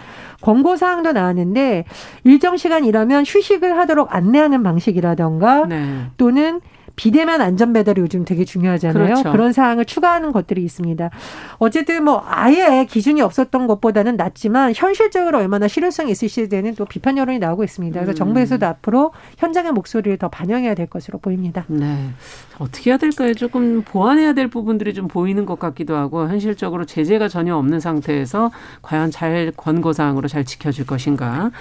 [0.42, 1.86] 권고 사항도 나왔는데
[2.24, 6.06] 일정 시간 일하면 휴식을 하도록 안내하는 방식이라던가 네.
[6.18, 6.60] 또는
[6.98, 9.06] 비대면 안전 배달이 요즘 되게 중요하잖아요.
[9.06, 9.32] 그렇죠.
[9.32, 11.12] 그런 사항을 추가하는 것들이 있습니다.
[11.60, 17.38] 어쨌든 뭐 아예 기준이 없었던 것보다는 낫지만 현실적으로 얼마나 실효성이 있을지에 대한 또 비판 여론이
[17.38, 18.00] 나오고 있습니다.
[18.00, 18.16] 그래서 음.
[18.16, 21.66] 정부에서도 앞으로 현장의 목소리를 더 반영해야 될 것으로 보입니다.
[21.68, 22.10] 네.
[22.58, 23.36] 어떻게 해야 될까요?
[23.36, 29.12] 조금 보완해야 될 부분들이 좀 보이는 것 같기도 하고 현실적으로 제재가 전혀 없는 상태에서 과연
[29.12, 31.52] 잘 권고 사항으로 잘 지켜질 것인가.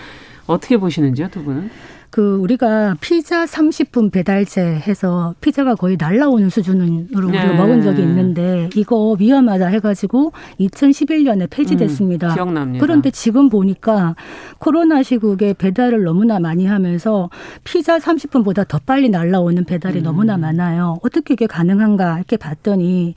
[0.46, 1.70] 어떻게 보시는지요, 두 분은?
[2.16, 7.44] 그 우리가 피자 30분 배달제 해서 피자가 거의 날라오는 수준으로 네.
[7.44, 12.31] 우리가 먹은 적이 있는데 이거 위험하다 해가지고 2011년에 폐지됐습니다.
[12.31, 12.83] 음, 기억납니다.
[12.83, 14.16] 그런데 지금 보니까
[14.57, 17.29] 코로나 시국에 배달을 너무나 많이 하면서
[17.64, 20.05] 피자 30분보다 더 빨리 날라오는 배달이 음.
[20.05, 20.96] 너무나 많아요.
[21.02, 23.14] 어떻게 이게 가능한가 이렇게 봤더니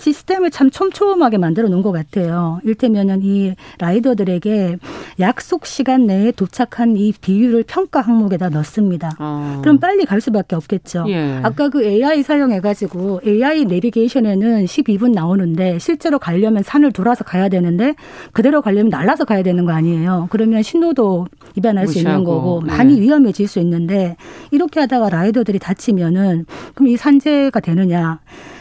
[0.00, 2.58] 시스템을 참 촘촘하게 만들어 놓은 것 같아요.
[2.64, 4.78] 일테면은 이 라이더들에게
[5.20, 9.10] 약속 시간 내에 도착한 이 비율을 평가 항목에다 넣습니다.
[9.18, 9.58] 어.
[9.62, 11.04] 그럼 빨리 갈 수밖에 없겠죠.
[11.08, 11.40] 예.
[11.42, 17.94] 아까 그 AI 사용해가지고 AI 내비게이션에는 12분 나오는데 실제로 가려면 산을 돌아서 가야 되는데
[18.32, 20.28] 그대로 가려면 날라서 가야 되는 거 아니에요.
[20.30, 21.92] 그러면 신호도 위반할 무시하고.
[21.92, 23.02] 수 있는 거고 많이 예.
[23.02, 24.16] 위험해질 수 있는데
[24.50, 28.20] 이렇게 하다가 라이더들이 다치면은 그럼 이 산재가 되느냐?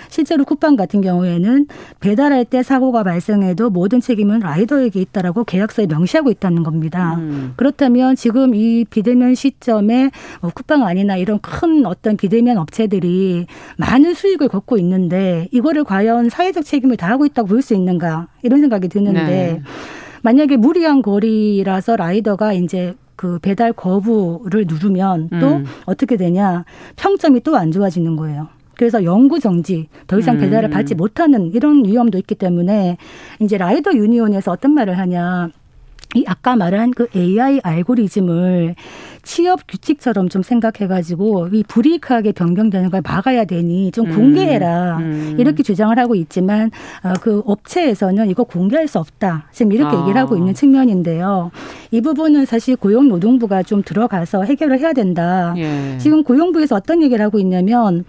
[0.10, 1.68] 실제로 쿠팡 같은 경우에는
[2.00, 7.16] 배달할 때 사고가 발생해도 모든 책임은 라이더에게 있다라고 계약서에 명시하고 있다는 겁니다.
[7.16, 7.54] 음.
[7.56, 10.10] 그렇다면 지금 이 비대면 시점에
[10.42, 13.46] 뭐 쿠팡 아니나 이런 큰 어떤 비대면 업체들이
[13.78, 18.88] 많은 수익을 걷고 있는데 이거를 과연 사회적 책임을 다하고 있다고 볼 수 있는가 이런 생각이
[18.88, 19.62] 드는데 네.
[20.24, 25.66] 만약에 무리한 거리라서 라이더가 이제 그 배달 거부를 누르면 또 음.
[25.86, 26.64] 어떻게 되냐
[26.96, 28.48] 평점이 또 안 좋아지는 거예요.
[28.80, 30.40] 그래서 영구 정지, 더 이상 음.
[30.40, 32.96] 배달을 받지 못하는 이런 위험도 있기 때문에
[33.42, 35.50] 이제 라이더 유니온에서 어떤 말을 하냐.
[36.16, 38.76] 이 아까 말한 그 AI 알고리즘을
[39.22, 44.16] 취업 규칙처럼 좀 생각해가지고 이 불이익하게 변경되는 걸 막아야 되니 좀 음.
[44.16, 45.04] 공개해라 음.
[45.04, 45.36] 음.
[45.38, 46.72] 이렇게 주장을 하고 있지만
[47.04, 50.00] 어, 그 업체에서는 이거 공개할 수 없다 지금 이렇게 아.
[50.00, 51.52] 얘기를 하고 있는 측면인데요.
[51.92, 55.54] 이 부분은 사실 고용노동부가 좀 들어가서 해결을 해야 된다.
[55.58, 55.98] 예.
[56.00, 58.06] 지금 고용부에서 어떤 얘기를 하고 있냐면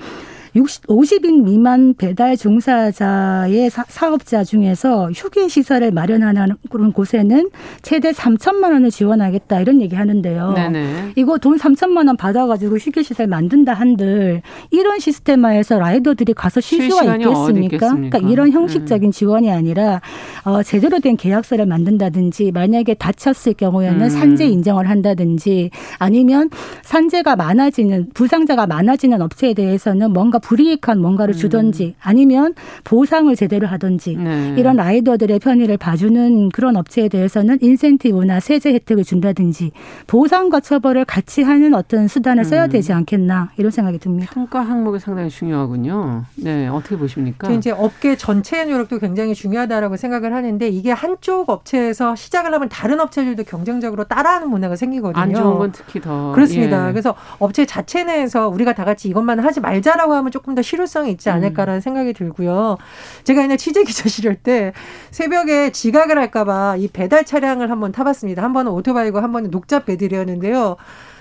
[0.54, 7.50] 60, 50인 미만 배달 종사자의 사, 업자 중에서 휴게 시설을 마련하는 그런 곳에는
[7.82, 10.52] 최대 3천만 원을 지원하겠다 이런 얘기 하는데요.
[10.54, 11.12] 네네.
[11.16, 17.16] 이거 돈 3천만 원 받아가지고 휴게 시설 만든다 한들 이런 시스템화에서 라이더들이 가서 쉴 수가
[17.16, 17.94] 있겠습니까?
[17.94, 19.12] 그러니까 이런 형식적인 음.
[19.12, 20.00] 지원이 아니라
[20.44, 24.08] 어, 제대로 된 계약서를 만든다든지 만약에 다쳤을 경우에는 음.
[24.08, 26.50] 산재 인정을 한다든지 아니면
[26.82, 31.37] 산재가 많아지는 부상자가 많아지는 업체에 대해서는 뭔가 불이익한 뭔가를 음.
[31.37, 34.55] 주던지 아니면 보상을 제대로 하든지 네.
[34.57, 39.72] 이런 라이더들의 편의를 봐주는 그런 업체에 대해서는 인센티브나 세제 혜택을 준다든지
[40.07, 42.70] 보상과 처벌을 같이 하는 어떤 수단을 써야 음.
[42.70, 44.31] 되지 않겠나 이런 생각이 듭니다.
[44.33, 46.24] 평가 항목이 상당히 중요하군요.
[46.37, 47.50] 네, 어떻게 보십니까?
[47.50, 53.44] 이제 업계 전체의 노력도 굉장히 중요하다라고 생각을 하는데 이게 한쪽 업체에서 시작을 하면 다른 업체들도
[53.44, 55.20] 경쟁적으로 따라하는 문화가 생기거든요.
[55.20, 56.88] 안 좋은 건 특히 더 그렇습니다.
[56.88, 56.92] 예.
[56.92, 61.30] 그래서 업체 자체 내에서 우리가 다 같이 이것만 하지 말자라고 하면 조금 더 실효성이 있지
[61.30, 61.80] 않을까라는 음.
[61.80, 62.76] 생각이 들고요.
[63.24, 64.72] 제가 옛날 취재 기자 시절 때
[65.10, 68.42] 새벽에 지각을 할까봐 이 배달 차량을 한번 타봤습니다.
[68.42, 70.76] 한 번은 오토바이고 한 번은 녹잡 배들이었는데요.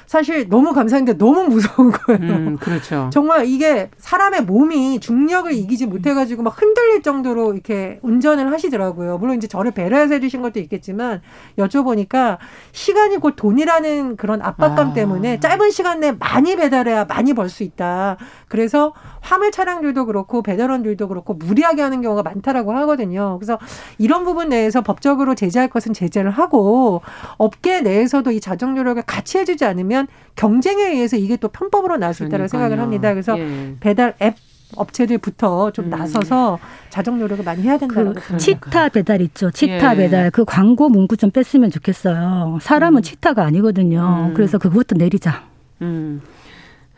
[0.10, 2.20] 사실 너무 감사한데 너무 무서운 거예요.
[2.34, 3.12] 음, 그렇죠.
[3.14, 9.20] 정말 이게 사람의 몸이 중력을 이기지 못해가지고 막 흔들릴 정도로 이렇게 운전을 하시더라고요.
[9.20, 11.22] 물론 이제 저를 배려해서 해주신 것도 있겠지만
[11.60, 12.40] 여쭤보니까
[12.72, 14.94] 시간이 곧 돈이라는 그런 압박감 아.
[14.94, 18.18] 때문에 짧은 시간 내에 많이 배달해야 많이 벌 수 있다.
[18.48, 23.38] 그래서 화물 차량들도 그렇고 배달원들도 그렇고 무리하게 하는 경우가 많다라고 하거든요.
[23.38, 23.60] 그래서
[24.00, 27.02] 이런 부분 내에서 법적으로 제재할 것은 제재를 하고
[27.38, 32.14] 업계 내에서도 이 자정 노력을 같이 해주지 않으면 되면 경쟁에 의해서 이게 또 편법으로 나올
[32.14, 33.14] 수 있다고 생각을 합니다.
[33.14, 33.76] 그래서 예.
[33.80, 34.36] 배달 앱
[34.76, 35.90] 업체들부터 좀 음.
[35.90, 36.60] 나서서
[36.90, 39.50] 자정 노력을 많이 해야 된다고 그 치타 배달 있죠.
[39.52, 39.98] 치타 예.
[39.98, 42.60] 배달 그 광고 문구 좀 뺐으면 좋겠어요.
[42.62, 43.02] 사람은 음.
[43.02, 44.28] 치타가 아니거든요.
[44.30, 44.34] 음.
[44.36, 45.44] 그래서 그것도 내리자.
[45.82, 46.22] 음.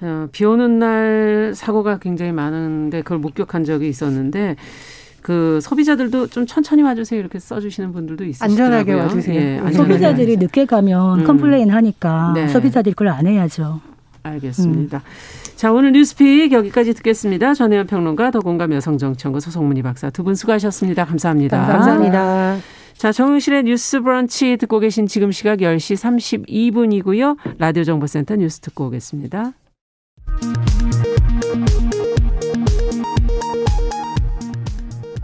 [0.01, 4.55] 어, 비 오는 날 사고가 굉장히 많은데 그걸 목격한 적이 있었는데
[5.21, 8.63] 그 소비자들도 좀 천천히 와주세요 이렇게 써주시는 분들도 있으시더라고요.
[8.63, 9.35] 안전하게 와주세요.
[9.39, 11.25] 예, 안전하게 소비자들이 늦게 가면 음.
[11.25, 12.47] complain 하니까 네.
[12.47, 13.81] 소비자들이 그걸 안 해야죠.
[14.23, 14.97] 알겠습니다.
[14.97, 15.51] 음.
[15.55, 17.53] 자 오늘 뉴스픽 여기까지 듣겠습니다.
[17.53, 21.05] 전혜연 평론가 더공감 여성정치연구 소송문희 박사 두 분 수고하셨습니다.
[21.05, 21.65] 감사합니다.
[21.65, 22.57] 감사합니다.
[22.97, 27.35] 자, 정용실의 뉴스 브런치 듣고 계신 지금 시각 10시 32분이고요.
[27.57, 29.53] 라디오 정보센터 뉴스 듣고 오겠습니다.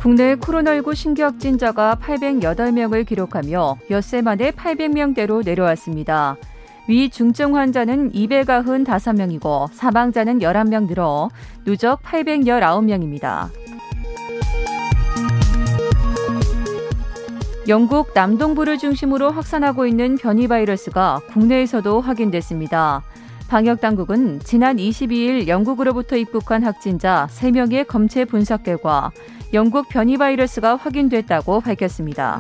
[0.08, 6.38] 국내 코로나19 신규 확진자가 808명을 기록하며 엿새 만에 800명대로 내려왔습니다.
[6.88, 11.30] 위 중증 환자는 295명이고 사망자는 11명 늘어
[11.65, 13.50] 누적 819명입니다.
[17.67, 23.04] 영국 남동부를 중심으로 확산하고 있는 변이 바이러스가 국내에서도 확인됐습니다.
[23.48, 29.12] 방역 당국은 지난 22일 영국으로부터 입국한 확진자 3명의 검체 분석 결과
[29.54, 32.40] 영국 변이 바이러스가 확인됐다고 밝혔습니다.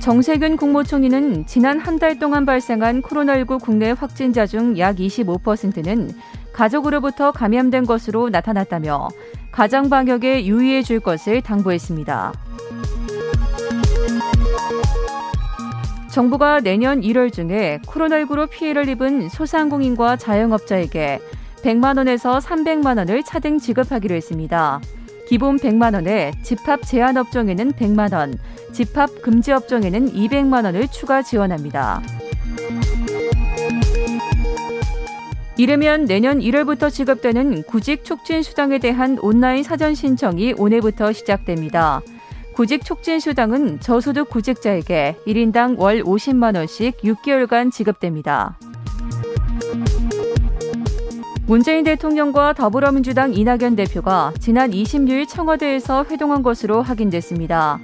[0.00, 6.10] 정세균 국무총리는 지난 한 달 동안 발생한 코로나19 국내 확진자 중 약 25%는
[6.52, 9.08] 가족으로부터 감염된 것으로 나타났다며
[9.52, 12.32] 가정 방역에 유의해 줄 것을 당부했습니다.
[16.12, 21.20] 정부가 내년 1월 중에 코로나19로 피해를 입은 소상공인과 자영업자에게
[21.62, 24.82] 100만 원에서 300만 원을 차등 지급하기로 했습니다.
[25.26, 28.34] 기본 100만 원에 집합 제한 업종에는 100만 원,
[28.72, 32.02] 집합 금지 업종에는 200만 원을 추가 지원합니다.
[35.56, 42.02] 이르면 내년 1월부터 지급되는 구직 촉진 수당에 대한 온라인 사전 신청이 오늘부터 시작됩니다.
[42.54, 48.58] 구직 촉진 수당은 저소득 구직자에게 1인당 월 50만 원씩 6개월간 지급됩니다.
[51.46, 57.80] 문재인 대통령과 더불어민주당 이낙연 대표가 지난 26일 청와대에서 회동한 것으로 확인됐습니다.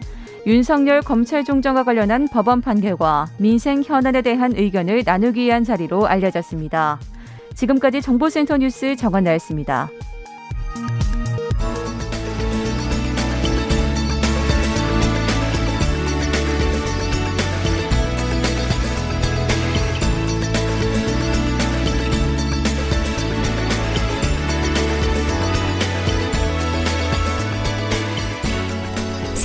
[0.46, 7.00] 윤석열 검찰총장과 관련한 법원 판결과 민생 현안에 대한 의견을 나누기 위한 자리로 알려졌습니다.
[7.54, 9.90] 지금까지 정보센터 뉴스 정한나였습니다.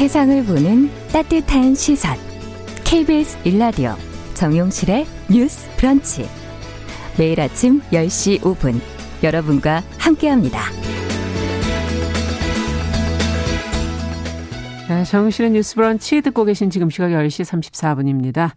[0.03, 2.17] 세상을 보는 따뜻한 시선.
[2.83, 3.95] KBS 일라디오
[4.33, 6.27] 정용실의 뉴스 브런치.
[7.17, 8.81] 매일 아침 10시 5분
[9.23, 10.59] 여러분과 함께합니다.
[14.89, 18.49] 네, 정용실의 뉴스 브런치 듣고 계신 지금 시각 10시 34분입니다.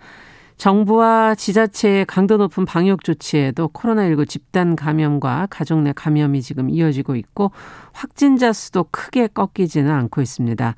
[0.56, 7.52] 정부와 지자체의 강도 높은 방역 조치에도 코로나19 집단 감염과 가족 내 감염이 지금 이어지고 있고
[7.92, 10.74] 확진자 수도 크게 꺾이지는 않고 있습니다.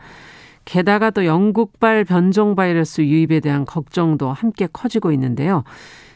[0.68, 5.64] 게다가 또 영국발 변종 바이러스 유입에 대한 걱정도 함께 커지고 있는데요.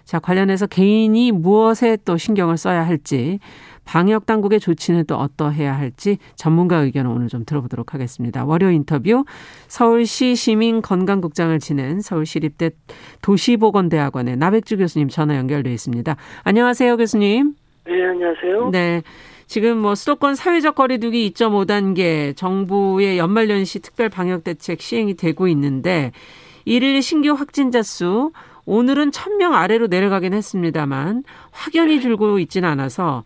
[0.05, 3.39] 자, 관련해서 개인이 무엇에 또 신경을 써야 할지,
[3.87, 8.45] 방역 당국의 조치는 또 어떠해야 할지 전문가 의견을 오늘 좀 들어보도록 하겠습니다.
[8.45, 9.25] 월요 인터뷰
[9.69, 12.71] 서울시 시민 건강국장을 지낸 서울시립대
[13.23, 16.15] 도시보건대학원의 나백주 교수님 전화 연결돼 있습니다.
[16.45, 17.55] 안녕하세요, 교수님.
[17.87, 18.71] 네, 안녕하세요.
[18.71, 19.03] 네.
[19.53, 26.13] 지금 뭐 수도권 사회적 거리두기 2.5단계 정부의 연말연시 특별 방역 대책 시행이 되고 있는데
[26.65, 28.33] 일일 신규 확진자 수
[28.65, 33.25] 오늘은 1000명 아래로 내려가긴 했습니다만 확연히 줄고 있지는 않아서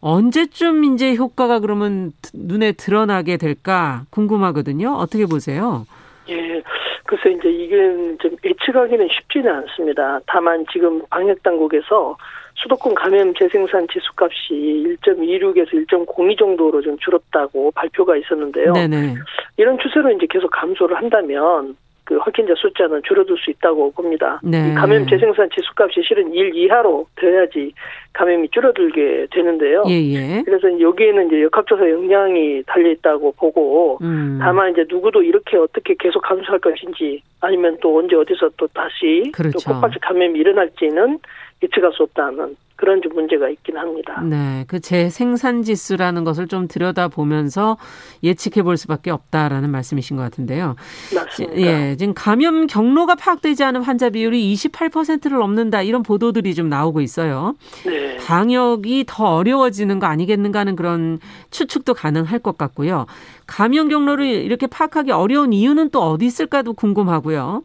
[0.00, 4.90] 언제쯤 이제 효과가 그러면 눈에 드러나게 될까 궁금하거든요.
[4.94, 5.86] 어떻게 보세요?
[6.28, 6.60] 예.
[7.06, 7.76] 글쎄 이제 이게
[8.20, 10.18] 좀 예측하기는 쉽지는 않습니다.
[10.26, 12.16] 다만 지금 방역 당국에서
[12.62, 18.72] 수도권 감염 재생산 지수값이 1.26에서 1.02 정도로 좀 줄었다고 발표가 있었는데요.
[18.72, 19.14] 네네.
[19.56, 24.40] 이런 추세로 이제 계속 감소를 한다면 그 확진자 숫자는 줄어들 수 있다고 봅니다.
[24.42, 24.74] 네.
[24.74, 27.72] 감염 재생산 지수값이 실은 1 이하로 돼야지
[28.12, 29.84] 감염이 줄어들게 되는데요.
[29.88, 30.42] 예, 예.
[30.44, 34.38] 그래서 여기에는 이제 역학조사 역량이 달려 있다고 보고 음.
[34.40, 39.58] 다만 이제 누구도 이렇게 어떻게 계속 감소할 것인지 아니면 또 언제 어디서 또 다시 그렇죠.
[39.58, 41.18] 또 폭발적 감염이 일어날지는
[41.62, 44.20] 예측할 수 없다는 그런 좀 문제가 있긴 합니다.
[44.22, 47.76] 네, 그 재생산 지수라는 것을 좀 들여다 보면서
[48.24, 50.74] 예측해 볼 수밖에 없다라는 말씀이신 것 같은데요.
[51.14, 51.60] 맞습니다.
[51.60, 57.54] 예, 지금 감염 경로가 파악되지 않은 환자 비율이 28%를 넘는다 이런 보도들이 좀 나오고 있어요.
[57.86, 58.01] 네.
[58.26, 61.18] 방역이 더 어려워지는 거 아니겠는가 하는 그런
[61.50, 63.06] 추측도 가능할 것 같고요.
[63.46, 67.62] 감염 경로를 이렇게 파악하기 어려운 이유는 또 어디 있을까도 궁금하고요.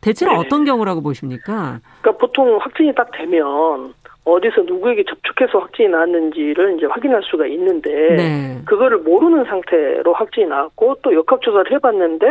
[0.00, 0.38] 대체로 네.
[0.38, 1.80] 어떤 경우라고 보십니까?
[2.00, 8.62] 그러니까 보통 확진이 딱 되면 어디서 누구에게 접촉해서 확진이 나왔는지를 이제 확인할 수가 있는데 네.
[8.66, 12.26] 그거를 모르는 상태로 확진이 나왔고 또 역학 조사를 해봤는데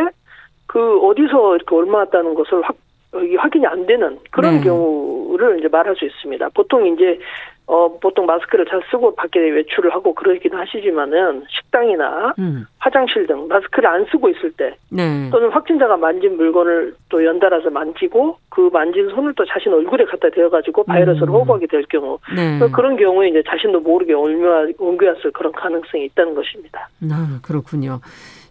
[0.66, 2.76] 그 어디서 이렇게 얼마였다는 것을 확
[3.12, 4.64] 확인이 안 되는 그런 네.
[4.64, 6.50] 경우를 이제 말할 수 있습니다.
[6.54, 7.18] 보통 이제
[7.66, 12.66] 어 보통 마스크를 잘 쓰고 밖에 외출을 하고 그러긴 하시지만은 식당이나 음.
[12.78, 15.28] 화장실 등 마스크를 안 쓰고 있을 때 네.
[15.30, 20.48] 또는 확진자가 만진 물건을 또 연달아서 만지고 그 만진 손을 또 자신 얼굴에 갖다 대어
[20.48, 21.34] 가지고 바이러스를 음.
[21.34, 22.58] 호흡하게 될 경우 네.
[22.72, 26.88] 그런 경우에 이제 자신도 모르게 옮겨, 옮겨왔을 그런 가능성이 있다는 것입니다.
[27.10, 28.00] 아, 그렇군요.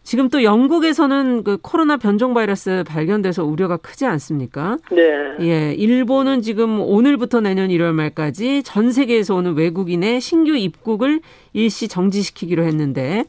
[0.07, 4.77] 지금 또 영국에서는 그 코로나 변종 바이러스 발견돼서 우려가 크지 않습니까?
[4.89, 5.03] 네.
[5.41, 11.19] 예, 일본은 지금 오늘부터 내년 1월 말까지 전 세계에서 오는 외국인의 신규 입국을
[11.51, 13.25] 일시 정지시키기로 했는데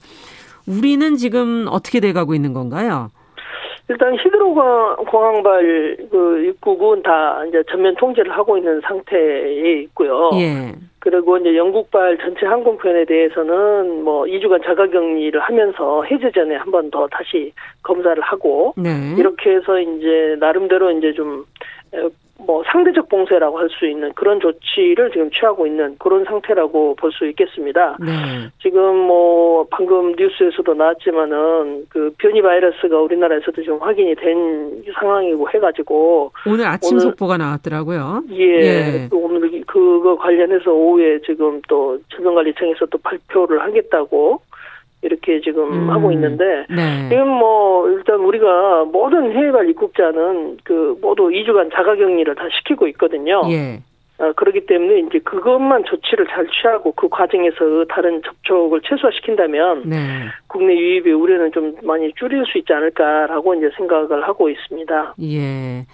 [0.69, 3.11] 우리는 지금 어떻게 돼가고 있는 건가요?
[3.89, 4.55] 일단 히드로
[5.11, 10.31] 공항발 그 입국은 다 이제 전면 통제를 하고 있는 상태에 있고요.
[10.35, 10.75] 예.
[11.01, 17.07] 그리고 이제 영국발 전체 항공편에 대해서는 뭐 2주간 자가격리를 하면서 해제 전에 한 번 더
[17.09, 18.91] 다시 검사를 하고 네.
[19.17, 21.45] 이렇게 해서 이제 나름대로 이제 좀
[22.41, 27.27] 뭐 상대적 봉쇄라고 할 수 있는 그런 조치를 지금 취하고 있는 그런 상태라고 볼 수
[27.27, 27.97] 있겠습니다.
[28.01, 28.13] 네.
[28.63, 36.67] 지금 뭐 방금 뉴스에서도 나왔지만은 그 변이 바이러스가 우리나라에서도 좀 확인이 된 상황이고 해가지고 오늘
[36.67, 38.23] 아침 오늘- 속보가 나왔더라고요.
[38.33, 39.09] 예, 예.
[39.11, 44.41] 또 오늘 그거 관련해서 오후에 지금 또 질병관리청에서 또 발표를 하겠다고
[45.03, 45.91] 이렇게 지금 음.
[45.91, 47.09] 하고 있는데 네.
[47.09, 53.43] 지금 뭐 일단 우리가 모든 해외발 입국자는 그 모두 2주간 자가격리를 다 시키고 있거든요.
[53.51, 53.81] 예.
[54.19, 59.97] 어, 그렇기 때문에 이제 그것만 조치를 잘 취하고 그 과정에서 다른 접촉을 최소화시킨다면 네.
[60.49, 65.15] 국내 유입의 우려는 좀 많이 줄일 수 있지 않을까라고 이제 생각을 하고 있습니다.
[65.23, 65.87] 예.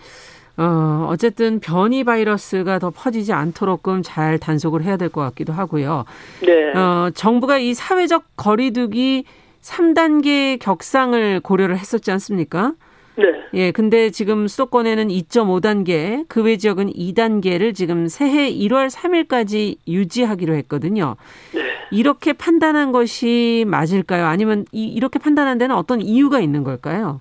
[0.57, 6.05] 어, 어쨌든 변이 바이러스가 더 퍼지지 않도록끔 잘 단속을 해야 될 것 같기도 하고요.
[6.43, 6.73] 네.
[6.79, 9.25] 어, 정부가 이 사회적 거리두기
[9.62, 12.73] 3단계 격상을 고려를 했었지 않습니까?
[13.17, 13.25] 네.
[13.55, 21.14] 예, 근데 지금 수도권에는 2.5단계, 그 외 지역은 2단계를 지금 새해 1월 3일까지 유지하기로 했거든요.
[21.55, 21.61] 네.
[21.93, 24.27] 이렇게 판단한 것이 맞을까요?
[24.27, 27.21] 아니면 이, 이렇게 판단한 데는 어떤 이유가 있는 걸까요?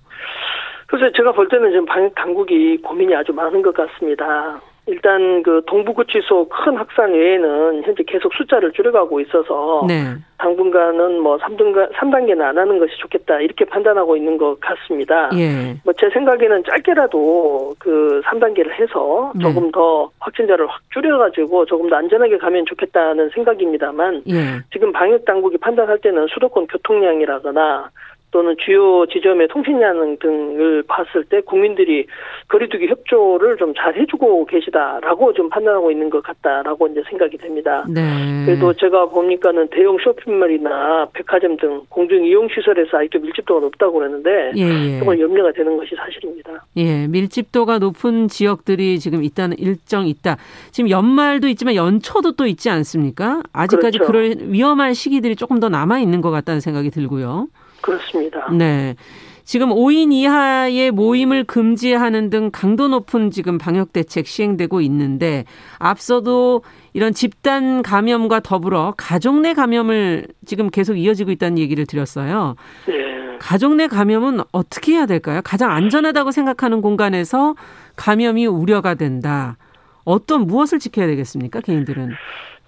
[0.94, 4.60] 그래서 제가 볼 때는 지금 방역 당국이 고민이 아주 많은 것 같습니다.
[4.86, 10.14] 일단 그 동부구치소 큰 확산 외에는 현재 계속 숫자를 줄여가고 있어서 네.
[10.38, 15.30] 당분간은 뭐 3등간 3단계는 안 하는 것이 좋겠다 이렇게 판단하고 있는 것 같습니다.
[15.34, 15.74] 예.
[15.84, 19.42] 뭐제 생각에는 짧게라도 그 3단계를 해서 네.
[19.42, 24.60] 조금 더 확진자를 확 줄여가지고 조금 더 안전하게 가면 좋겠다는 생각입니다만 예.
[24.72, 27.90] 지금 방역 당국이 판단할 때는 수도권 교통량이라거나
[28.34, 32.04] 또는 주요 지점의 통신량 등을 봤을 때 국민들이
[32.48, 37.84] 거리두기 협조를 좀 잘 해주고 계시다라고 좀 판단하고 있는 것 같다라고 이제 생각이 됩니다.
[37.88, 38.00] 네.
[38.46, 44.62] 그래도 제가 보니까는 대형 쇼핑몰이나 백화점 등 공중 이용 시설에서 아직도 밀집도가 높다고 그러는데 예,
[44.62, 44.98] 예.
[44.98, 46.64] 정말 염려가 되는 것이 사실입니다.
[46.76, 50.36] 예, 밀집도가 높은 지역들이 지금 있다는 일정 있다.
[50.70, 53.42] 지금 연말도 있지만 연초도 또 있지 않습니까?
[53.52, 54.12] 아직까지 그렇죠.
[54.12, 57.48] 그럴 위험한 시기들이 조금 더 남아 있는 것 같다는 생각이 들고요.
[57.84, 58.50] 그렇습니다.
[58.50, 58.96] 네.
[59.44, 65.44] 지금 5인 이하의 모임을 금지하는 등 강도 높은 지금 방역 대책 시행되고 있는데
[65.78, 66.62] 앞서도
[66.94, 72.56] 이런 집단 감염과 더불어 가족 내 감염을 지금 계속 이어지고 있다는 얘기를 드렸어요.
[72.86, 73.36] 네.
[73.38, 75.42] 가족 내 감염은 어떻게 해야 될까요?
[75.44, 77.54] 가장 안전하다고 생각하는 공간에서
[77.96, 79.58] 감염이 우려가 된다.
[80.04, 81.60] 어떤 무엇을 지켜야 되겠습니까?
[81.60, 82.12] 개인들은.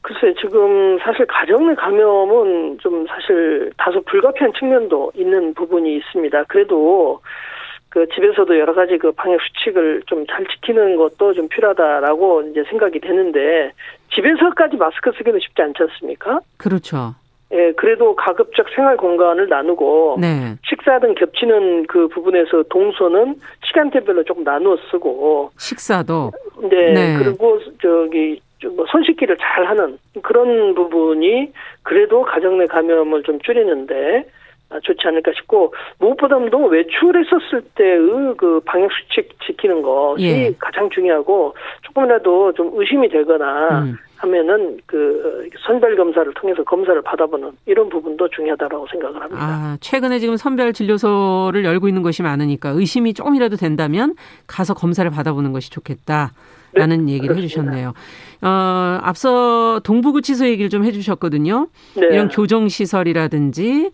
[0.07, 6.45] 글쎄 지금 사실 가정 내 감염은 좀 사실 다소 불가피한 측면도 있는 부분이 있습니다.
[6.45, 7.21] 그래도
[7.89, 13.01] 그 집에서도 여러 가지 그 방역 수칙을 좀 잘 지키는 것도 좀 필요하다라고 이제 생각이
[13.01, 13.73] 되는데
[14.15, 16.39] 집에서까지 마스크 쓰기는 쉽지 않지 않습니까?
[16.57, 17.17] 그렇죠.
[17.53, 20.55] 예, 그래도 가급적 생활 공간을 나누고 네.
[20.69, 26.31] 식사 등 겹치는 그 부분에서 동선은 시간대별로 조금 나누어 쓰고 식사도
[26.71, 27.19] 네, 네.
[27.19, 28.41] 그리고 저기
[28.75, 31.53] 뭐 손 씻기를 잘 하는 그런 부분이
[31.83, 34.27] 그래도 가정 내 감염을 좀 줄이는데
[34.83, 40.53] 좋지 않을까 싶고 무엇보다도 외출했었을 때의 그 방역 수칙 지키는 것이 예.
[40.59, 43.97] 가장 중요하고 조금이라도 좀 의심이 되거나 음.
[44.19, 49.39] 하면은 그 선별 검사를 통해서 검사를 받아보는 이런 부분도 중요하다라고 생각을 합니다.
[49.41, 54.15] 아, 최근에 지금 선별 진료소를 열고 있는 것이 많으니까 의심이 조금이라도 된다면
[54.47, 56.33] 가서 검사를 받아보는 것이 좋겠다.
[56.73, 57.43] 라는 네, 얘기를 그렇습니다.
[57.73, 57.95] 해주셨네요.
[58.43, 61.69] 어, 앞서 동부구치소 얘기를 좀 해주셨거든요.
[61.95, 62.07] 네.
[62.13, 63.91] 이런 교정시설이라든지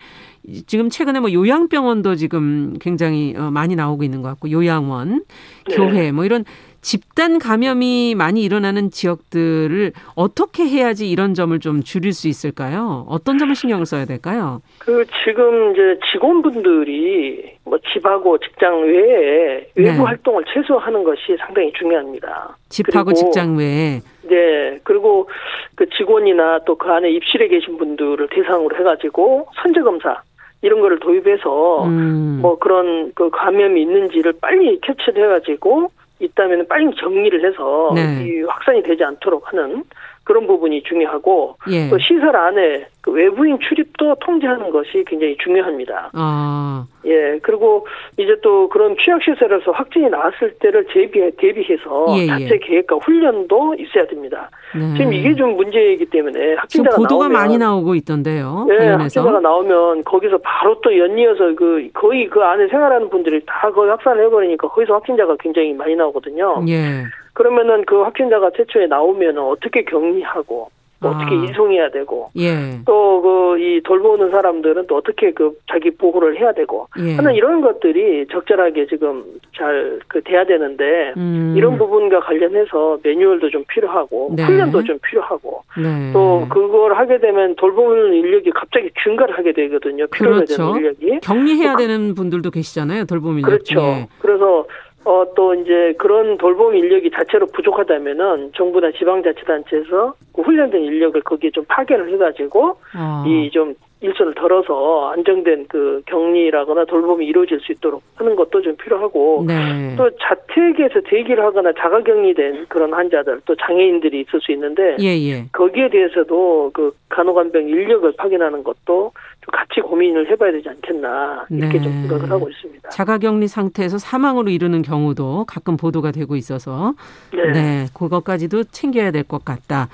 [0.67, 5.25] 지금 최근에 뭐 요양병원도 지금 굉장히 어, 많이 나오고 있는 것 같고 요양원,
[5.69, 5.77] 네.
[5.77, 6.45] 교회 뭐 이런
[6.93, 13.07] 집단 감염이 많이 일어나는 지역들을 어떻게 해야지 이런 점을 좀 줄일 수 있을까요?
[13.09, 14.61] 어떤 점을 신경을 써야 될까요?
[14.81, 19.99] 그 지금 이제 직원분들이 뭐 집하고 직장 외에 외부 네.
[19.99, 22.57] 활동을 최소화하는 것이 상당히 중요합니다.
[22.69, 25.29] 집하고 직장 외에 네 그리고
[25.77, 30.21] 그 직원이나 또 그 안에 입실에 계신 분들을 대상으로 해가지고 선제 검사
[30.63, 32.41] 이런 거를 도입해서 음.
[32.43, 35.93] 뭐 그런 그 감염이 있는지를 빨리 캐치를 해가지고
[36.25, 38.25] 있다면 빨리 정리를 해서 네.
[38.25, 39.85] 이 확산이 되지 않도록 하는
[40.25, 41.89] 그런 부분이 중요하고 예.
[41.89, 46.11] 또 시설 안에 그 외부인 출입도 통제하는 것이 굉장히 중요합니다.
[46.13, 46.87] 아.
[47.05, 47.85] 예 그리고
[48.17, 52.27] 이제 또 그런 취약 시설에서 확진이 나왔을 때를 대비 대비해서 예, 예.
[52.29, 54.49] 자체 계획과 훈련도 있어야 됩니다.
[54.73, 54.97] 네.
[54.97, 58.67] 지금 이게 좀 문제이기 때문에 확진자가 보도가 나오면, 많이 나오고 있던데요.
[58.69, 63.91] 네, 확진자가 나오면 거기서 바로 또 연이어서 그 거의 그 안에 생활하는 분들이 다 거의
[63.91, 66.65] 확산을 해버리니까 거기서 확진자가 굉장히 많이 나오거든요.
[66.69, 67.03] 예.
[67.33, 70.71] 그러면은 그 확진자가 최초에 나오면 어떻게 격리하고
[71.03, 71.13] 또 아.
[71.13, 72.81] 어떻게 이송해야 되고 예.
[72.87, 77.17] 또그 이 돌보는 사람들은 또 어떻게 그 자기 보호를 해야 되고 예.
[77.17, 79.25] 하는 이런 것들이 적절하게 지금
[79.57, 81.55] 잘 그 돼야 되는데 음.
[81.57, 84.45] 이런 부분과 관련해서 매뉴얼도 좀 필요하고 네.
[84.45, 86.13] 훈련도 좀 필요하고 네.
[86.13, 90.07] 또 그걸 하게 되면 돌보는 인력이 갑자기 증가를 하게 되거든요.
[90.09, 90.57] 필요로 그렇죠.
[90.57, 93.07] 되는 인력이 격리해야 되는 분들도 계시잖아요.
[93.39, 93.47] 인력.
[93.47, 93.81] 그렇죠.
[93.81, 94.09] 예.
[94.19, 94.67] 그래서
[95.05, 101.65] 어, 또 이제 그런 돌봄 인력이 자체로 부족하다면은 정부나 지방자치단체에서 그 훈련된 인력을 거기에 좀
[101.69, 103.25] 파견을 해가지고 어.
[103.27, 109.95] 이좀 일선을 덜어서 안정된 그 격리라거나 돌봄이 이루어질 수 있도록 하는 것도 좀 필요하고 네.
[109.97, 115.47] 또 자택에서 대기를 하거나 자가격리된 그런 환자들 또 장애인들이 있을 수 있는데 예, 예.
[115.53, 121.83] 거기에 대해서도 그 간호간병 인력을 파견하는 것도 좀 같이 고민을 해봐야 되지 않겠나 이렇게 네.
[121.83, 122.89] 좀 생각을 하고 있습니다.
[122.91, 126.95] 자가격리 상태에서 사망으로 이르는 경우도 가끔 보도가 되고 있어서
[127.33, 129.89] 네, 네 그것까지도 챙겨야 될 것 같다.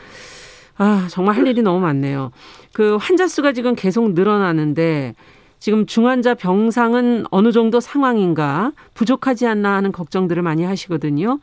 [0.76, 2.30] 아, 정말 할 일이 너무 많네요.
[2.72, 5.14] 그 환자 수가 지금 계속 늘어나는데
[5.58, 11.40] 지금 중환자 병상은 어느 정도 상황인가 부족하지 않나 하는 걱정들을 많이 하시거든요.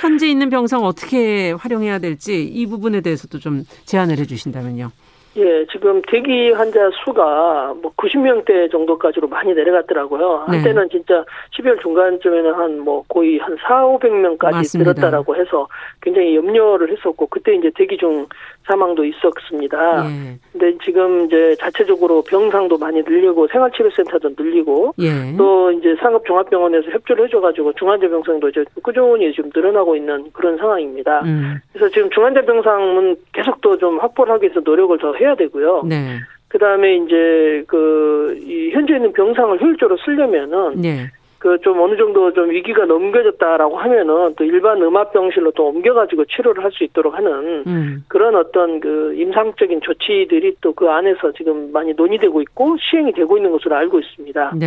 [0.00, 4.90] 현재 있는 병상 어떻게 활용해야 될지 이 부분에 대해서도 좀 제안을 해 주신다면요.
[5.36, 10.46] 예, 지금 대기 환자 수가 뭐 90명대 정도까지로 많이 내려갔더라고요.
[10.50, 10.56] 네.
[10.56, 11.24] 한때는 진짜
[11.56, 14.92] 12월 중간쯤에는 한 뭐 거의 한 4, 500명까지 맞습니다.
[14.92, 15.68] 늘었다라고 해서
[16.00, 18.26] 굉장히 염려를 했었고 그때 이제 대기 중
[18.68, 20.04] 사망도 있었습니다.
[20.04, 20.38] 예.
[20.52, 25.34] 근데 지금 이제 자체적으로 병상도 많이 늘리고 생활치료센터도 늘리고 예.
[25.38, 31.22] 또 이제 상업종합병원에서 협조를 해줘가지고 중환자 병상도 이제 꾸준히 좀 늘어나고 있는 그런 상황입니다.
[31.22, 31.58] 음.
[31.72, 35.84] 그래서 지금 중환자 병상은 계속 또 좀 확보를 하기 위해서 노력을 더 해야 되고요.
[35.86, 36.18] 네.
[36.48, 40.80] 그 다음에 이제 그, 이 현재 있는 병상을 효율적으로 쓰려면은.
[40.80, 41.10] 네.
[41.38, 46.72] 그 좀 어느 정도 좀 위기가 넘겨졌다라고 하면은 또 일반 음압병실로 또 옮겨가지고 치료를 할
[46.72, 48.04] 수 있도록 하는 음.
[48.08, 53.50] 그런 어떤 그 임상적인 조치들이 또 그 안에서 지금 많이 논의되고 있고 시행이 되고 있는
[53.52, 54.52] 것으로 알고 있습니다.
[54.56, 54.66] 네.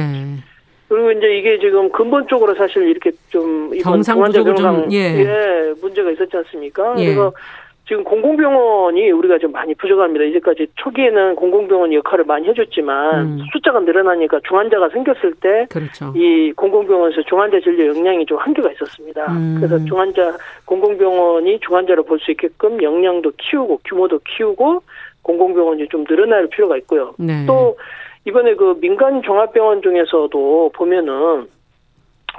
[0.89, 4.97] 그리고 이제 이게 지금 근본적으로 사실 이렇게 좀 이번 중환자 병상 예.
[4.97, 5.73] 예.
[5.81, 6.95] 문제가 있었지 않습니까?
[6.97, 7.05] 예.
[7.05, 7.31] 그래서
[7.91, 10.23] 지금 공공병원이 우리가 좀 많이 부족합니다.
[10.23, 13.39] 이제까지 초기에는 공공병원 역할을 많이 해줬지만 음.
[13.51, 16.13] 숫자가 늘어나니까 중환자가 생겼을 때이 그렇죠.
[16.55, 19.29] 공공병원에서 중환자 진료 역량이 좀 한계가 있었습니다.
[19.33, 19.57] 음.
[19.57, 24.83] 그래서 중환자 공공병원이 중환자를 볼 수 있게끔 역량도 키우고 규모도 키우고
[25.23, 27.13] 공공병원이 좀 늘어날 필요가 있고요.
[27.17, 27.45] 네.
[27.45, 27.75] 또
[28.25, 31.45] 이번에 그 민간 종합병원 중에서도 보면은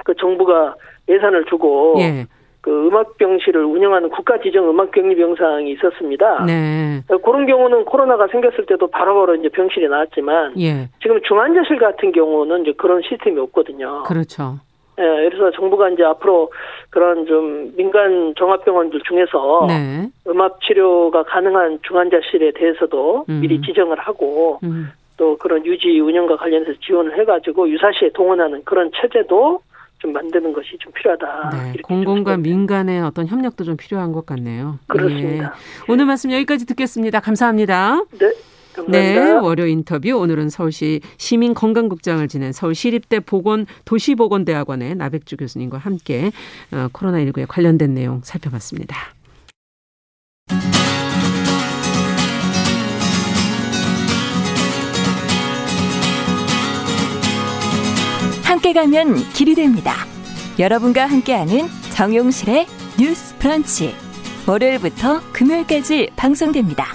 [0.03, 0.73] 그 정부가
[1.07, 2.25] 예산을 주고 예.
[2.63, 6.45] 그 음악병실을 운영하는 국가지정 음악격리병상이 있었습니다.
[6.45, 7.01] 네.
[7.21, 10.87] 그런 경우는 코로나가 생겼을 때도 바로바로 이제 병실이 나왔지만 예.
[11.01, 14.03] 지금 중환자실 같은 경우는 이제 그런 시스템이 없거든요.
[14.03, 14.59] 그렇죠.
[14.97, 16.53] 예, 그래서 정부가 이제 앞으로
[16.89, 20.07] 그런 좀 민간 종합병원들 중에서 네.
[20.29, 23.41] 음악 치료가 가능한 중환자실에 대해서도 음.
[23.41, 24.89] 미리 지정을 하고 음.
[25.17, 29.59] 또 그런 유지 운영과 관련해서 지원을 해가지고 유사시에 동원하는 그런 체제도
[30.03, 31.49] 좀 만드는 것이 좀 필요하다.
[31.51, 34.77] 네, 공공과 민간의 어떤 협력도 좀 필요한 것 같네요.
[34.87, 35.49] 그렇습니다.
[35.49, 35.83] 네.
[35.87, 37.21] 오늘 말씀 여기까지 듣겠습니다.
[37.21, 38.03] 감사합니다.
[38.19, 38.33] 네.
[38.73, 38.91] 감사합니다.
[38.91, 46.31] 네, 월요 인터뷰 오늘은 서울시 시민 건강국장을 지낸 서울시립대 보건 도시보건대학원의 나백주 교수님과 함께
[46.71, 48.97] 어, 코로나19에 관련된 내용 살펴봤습니다.
[58.73, 59.93] 가면 길이 됩니다.
[60.59, 62.67] 여러분과 함께하는 정용실의
[62.99, 63.95] 뉴스 브런치.
[64.47, 66.85] 월요일부터 금요일까지 방송됩니다.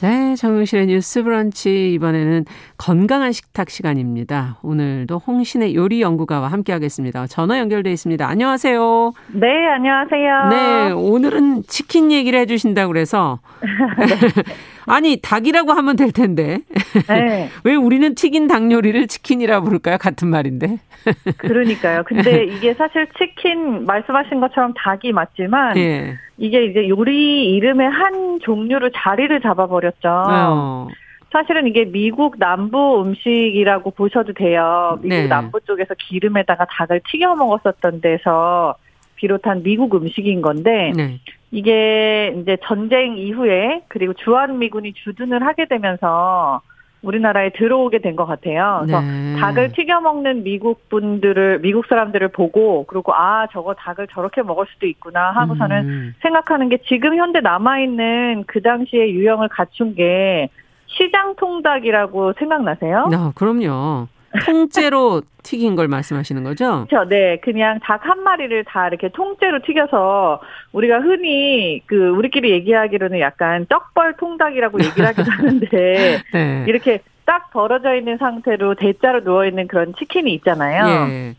[0.00, 2.44] 네, 정용실의 뉴스 브런치 이번에는
[2.82, 4.56] 건강한 식탁 시간입니다.
[4.64, 7.28] 오늘도 홍신의 요리 연구가와 함께하겠습니다.
[7.28, 8.26] 전화 연결돼 있습니다.
[8.26, 9.12] 안녕하세요.
[9.34, 10.48] 네, 안녕하세요.
[10.48, 13.38] 네, 오늘은 치킨 얘기를 해주신다고 그래서
[14.86, 16.58] 아니 닭이라고 하면 될 텐데
[17.06, 17.48] 네.
[17.62, 19.96] 왜 우리는 튀긴 닭 요리를 치킨이라 부를까요?
[19.98, 20.78] 같은 말인데.
[21.38, 22.02] 그러니까요.
[22.02, 26.16] 근데 이게 사실 치킨 말씀하신 것처럼 닭이 맞지만 예.
[26.36, 30.08] 이게 이제 요리 이름의 한 종류로 자리를 잡아버렸죠.
[30.08, 30.88] 어.
[31.32, 34.98] 사실은 이게 미국 남부 음식이라고 보셔도 돼요.
[35.00, 35.26] 미국 네.
[35.28, 38.74] 남부 쪽에서 기름에다가 닭을 튀겨 먹었었던 데서
[39.16, 41.20] 비롯한 미국 음식인 건데 네.
[41.50, 46.60] 이게 이제 전쟁 이후에 그리고 주한 미군이 주둔을 하게 되면서
[47.02, 48.82] 우리나라에 들어오게 된 것 같아요.
[48.84, 49.36] 그래서 네.
[49.40, 54.86] 닭을 튀겨 먹는 미국 분들을 미국 사람들을 보고 그리고 아 저거 닭을 저렇게 먹을 수도
[54.86, 56.14] 있구나 하고서는 음.
[56.20, 60.48] 생각하는 게 지금 현대 남아 있는 그 당시에 유형을 갖춘 게
[60.92, 63.08] 시장 통닭이라고 생각나세요?
[63.12, 64.08] 아, 그럼요.
[64.46, 66.86] 통째로 튀긴 걸 말씀하시는 거죠?
[66.88, 67.08] 그렇죠.
[67.08, 70.40] 네, 그냥 닭 한 마리를 다 이렇게 통째로 튀겨서
[70.72, 76.64] 우리가 흔히 그 우리끼리 얘기하기로는 약간 떡벌 통닭이라고 얘기를 하기도 하는데 네.
[76.66, 81.08] 이렇게 딱 벌어져 있는 상태로 대자로 누워 있는 그런 치킨이 있잖아요.
[81.10, 81.34] 예.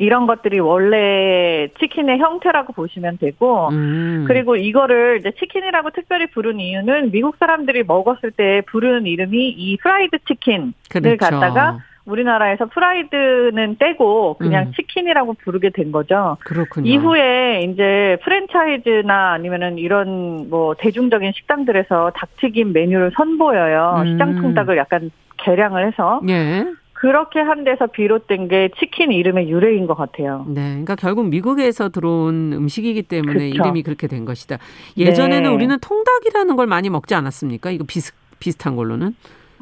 [0.00, 4.24] 이런 것들이 원래 치킨의 형태라고 보시면 되고, 음.
[4.26, 10.16] 그리고 이거를 이제 치킨이라고 특별히 부른 이유는 미국 사람들이 먹었을 때 부르는 이름이 이 프라이드
[10.26, 11.18] 치킨을 그렇죠.
[11.18, 14.72] 갖다가 우리나라에서 프라이드는 떼고 그냥 음.
[14.72, 16.38] 치킨이라고 부르게 된 거죠.
[16.40, 16.90] 그렇군요.
[16.90, 24.02] 이후에 이제 프랜차이즈나 아니면은 이런 뭐 대중적인 식당들에서 닭튀김 메뉴를 선보여요.
[24.02, 24.12] 음.
[24.12, 26.22] 시장 통닭을 약간 개량을 해서.
[26.28, 26.64] 예.
[27.00, 30.44] 그렇게 한 데서 비롯된 게 치킨 이름의 유래인 것 같아요.
[30.48, 33.62] 네, 그러니까 결국 미국에서 들어온 음식이기 때문에 그쵸.
[33.62, 34.58] 이름이 그렇게 된 것이다.
[34.98, 35.48] 예전에는 네.
[35.48, 37.70] 우리는 통닭이라는 걸 많이 먹지 않았습니까?
[37.70, 39.14] 이거 비슷 비슷한 걸로는?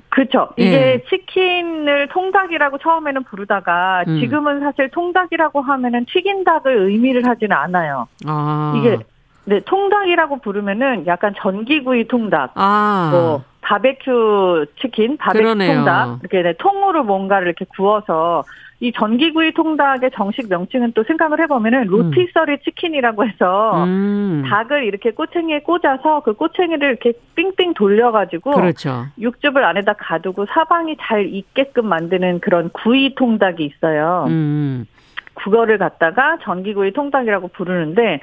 [0.08, 0.48] 그렇죠.
[0.56, 1.02] 이게 예.
[1.08, 4.18] 치킨을 통닭이라고 처음에는 부르다가 음.
[4.18, 8.08] 지금은 사실 통닭이라고 하면은 튀긴 닭을 의미를 하지는 않아요.
[8.26, 8.74] 아.
[8.76, 8.98] 이게
[9.44, 13.10] 네, 통닭이라고 부르면은 약간 전기구이 통닭, 아.
[13.12, 15.74] 뭐 바베큐 치킨, 바베큐 그러네요.
[15.74, 18.44] 통닭 이렇게 네, 통으로 뭔가를 이렇게 구워서
[18.80, 22.58] 이 전기구이 통닭의 정식 명칭은 또 생각을 해보면은 로티서리 음.
[22.64, 24.44] 치킨이라고 해서 음.
[24.48, 29.04] 닭을 이렇게 꼬챙이에 꽂아서 그 꼬챙이를 이렇게 삥삥 돌려가지고 그렇죠.
[29.18, 34.24] 육즙을 안에다 가두고 사방이 잘 익게끔 만드는 그런 구이 통닭이 있어요.
[34.28, 34.86] 음.
[35.42, 38.20] 그거를 갖다가 전기구이 통닭이라고 부르는데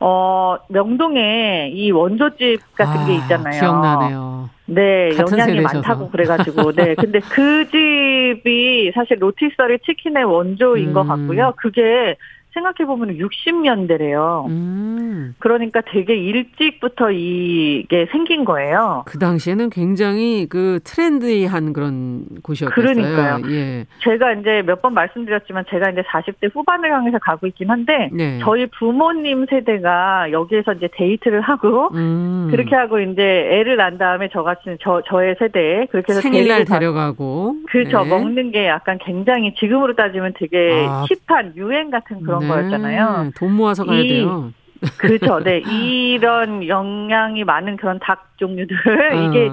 [0.00, 3.60] 어 명동에 이 원조집 같은 아, 게 있잖아요.
[3.60, 4.50] 기억나네요.
[4.66, 5.74] 네, 영양이 세대셔서.
[5.78, 6.94] 많다고 그래가지고 네.
[6.94, 10.94] 근데 그 집이 사실 rotisserie 치킨의 원조인 음.
[10.94, 11.52] 것 같고요.
[11.56, 12.16] 그게
[12.54, 14.46] 생각해 보면 60년대래요.
[14.48, 15.34] 음.
[15.38, 19.04] 그러니까 되게 일찍부터 이게 생긴 거예요.
[19.06, 22.74] 그 당시에는 굉장히 그 trendy한 그런 곳이었어요.
[22.74, 23.40] 그러니까요.
[23.50, 23.86] 예.
[24.02, 28.40] 제가 이제 몇 번 말씀드렸지만 제가 이제 40대 후반을 향해서 가고 있긴 한데 네.
[28.42, 32.48] 저희 부모님 세대가 여기에서 이제 데이트를 하고 음.
[32.50, 38.02] 그렇게 하고 이제 애를 낳은 다음에 저같이 저 저의 세대 그렇게 해서 생일날 데려가고 그렇죠.
[38.02, 38.08] 네.
[38.10, 41.04] 먹는 게 약간 굉장히 지금으로 따지면 되게 아.
[41.28, 42.48] 힙한 유행 같은 그런 네.
[42.48, 43.32] 거였잖아요.
[43.36, 44.52] 돈 모아서 가야 이, 돼요.
[44.98, 45.40] 그렇죠.
[45.40, 45.58] 네.
[45.58, 48.76] 이런 영양이 많은 그런 닭 종류들
[49.14, 49.22] 어.
[49.30, 49.52] 이게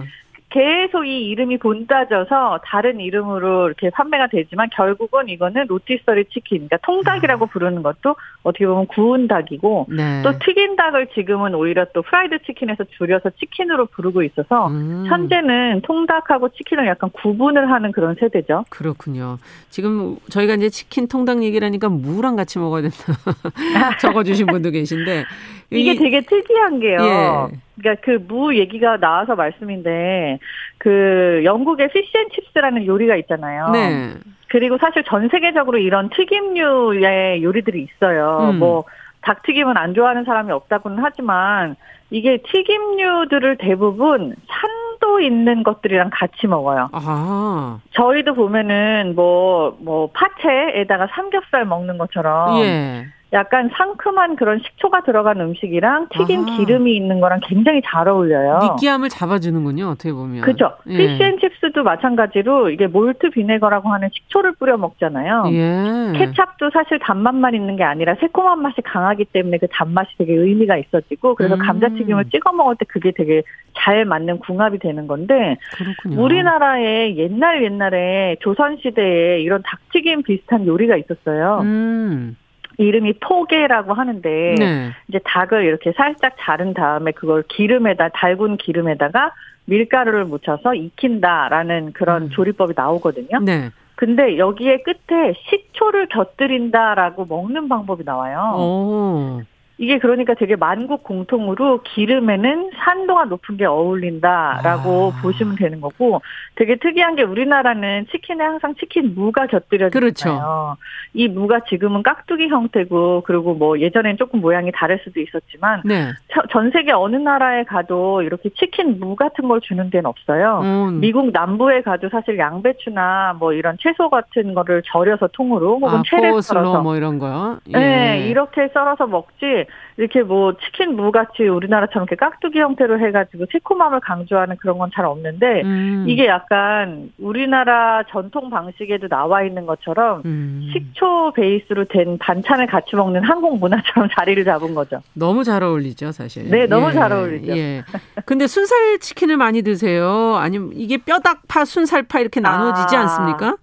[0.49, 7.45] 계속 이 이름이 본따져서 다른 이름으로 이렇게 판매가 되지만 결국은 이거는 로티스터리 치킨, 그러니까 통닭이라고
[7.45, 7.47] 아.
[7.47, 10.23] 부르는 것도 어떻게 보면 구운 닭이고 네.
[10.23, 15.05] 또 튀긴 닭을 지금은 오히려 또 프라이드 치킨에서 줄여서 치킨으로 부르고 있어서 음.
[15.07, 18.65] 현재는 통닭하고 치킨을 약간 구분을 하는 그런 세대죠.
[18.69, 19.37] 그렇군요.
[19.69, 22.97] 지금 저희가 이제 치킨 통닭 얘기라니까 무랑 같이 먹어야 된다
[24.01, 25.25] 적어주신 분도 계신데
[25.71, 26.97] 이게 되게 특이한 게요.
[26.99, 27.57] 예.
[27.79, 30.39] 그러니까 그 무 얘기가 나와서 말씀인데
[30.77, 33.69] 그 영국의 피쉬앤칩스라는 요리가 있잖아요.
[33.69, 34.13] 네.
[34.49, 38.49] 그리고 사실 전 세계적으로 이런 튀김류의 요리들이 있어요.
[38.51, 38.59] 음.
[38.59, 38.83] 뭐
[39.21, 41.75] 닭튀김은 안 좋아하는 사람이 없다고는 하지만
[42.11, 46.89] 이게 튀김류들을 대부분 산도 있는 것들이랑 같이 먹어요.
[46.91, 47.79] 아.
[47.91, 52.59] 저희도 보면은 뭐, 뭐, 파채에다가 삼겹살 먹는 것처럼.
[52.63, 53.05] 예.
[53.31, 56.57] 약간 상큼한 그런 식초가 들어간 음식이랑 튀김 아.
[56.57, 58.59] 기름이 있는 거랑 굉장히 잘 어울려요.
[58.63, 59.89] 느끼함을 잡아주는군요.
[59.89, 60.41] 어떻게 보면.
[60.41, 60.75] 그렇죠.
[60.87, 60.97] 예.
[60.97, 65.43] 피쉬앤칩스도 마찬가지로 이게 몰트 비네거라고 하는 식초를 뿌려 먹잖아요.
[65.51, 66.17] 예.
[66.17, 71.35] 케찹도 사실 단맛만 있는 게 아니라 새콤한 맛이 강하기 때문에 그 단맛이 되게 의미가 있어지고
[71.35, 71.59] 그래서 음.
[71.59, 73.43] 감자튀 김을 찍어 먹을 때 그게 되게
[73.77, 76.23] 잘 맞는 궁합이 되는 건데 그렇군요.
[76.23, 81.59] 우리나라에 옛날 옛날에 조선 시대에 이런 닭튀김 비슷한 요리가 있었어요.
[81.63, 82.35] 음.
[82.77, 84.91] 이름이 포개라고 하는데 네.
[85.09, 89.33] 이제 닭을 이렇게 살짝 자른 다음에 그걸 기름에다 달군 기름에다가
[89.65, 92.29] 밀가루를 묻혀서 익힌다라는 그런 음.
[92.29, 93.39] 조리법이 나오거든요.
[93.43, 93.69] 네.
[93.95, 98.55] 근데 여기에 끝에 식초를 곁들인다라고 먹는 방법이 나와요.
[98.57, 99.41] 오.
[99.79, 105.21] 이게 그러니까 되게 만국 공통으로 기름에는 산도가 높은 게 어울린다라고 아.
[105.21, 106.21] 보시면 되는 거고
[106.55, 109.89] 되게 특이한 게 우리나라는 치킨에 항상 치킨 무가 곁들여지잖아요.
[109.91, 110.77] 그렇죠.
[111.13, 116.11] 이 무가 지금은 깍두기 형태고 그리고 뭐 예전엔 조금 모양이 다를 수도 있었지만 네.
[116.51, 120.59] 전 세계 어느 나라에 가도 이렇게 치킨 무 같은 걸 주는 데는 없어요.
[120.61, 120.99] 음.
[120.99, 126.41] 미국 남부에 가도 사실 양배추나 뭐 이런 채소 같은 거를 절여서 통으로 혹은 아, 채를
[126.41, 127.59] 썰어서 뭐 이런 거요.
[127.69, 127.77] 예.
[127.77, 133.99] 네, 이렇게 썰어서 먹지 이렇게 뭐 치킨 무 같이 우리나라처럼 이렇게 깍두기 형태로 해가지고 새콤함을
[134.01, 136.05] 강조하는 그런 건 잘 없는데 음.
[136.07, 140.67] 이게 약간 우리나라 전통 방식에도 나와 있는 것처럼 음.
[140.73, 145.01] 식초 베이스로 된 반찬을 같이 먹는 한국 문화처럼 자리를 잡은 거죠.
[145.13, 146.49] 너무 잘 어울리죠, 사실.
[146.49, 146.93] 네, 너무 예.
[146.93, 147.55] 잘 어울리죠.
[147.55, 147.83] 예.
[148.25, 150.35] 근데 순살 치킨을 많이 드세요?
[150.37, 153.01] 아니면 이게 뼈닭파, 순살파 이렇게 나눠지지 아.
[153.01, 153.55] 않습니까?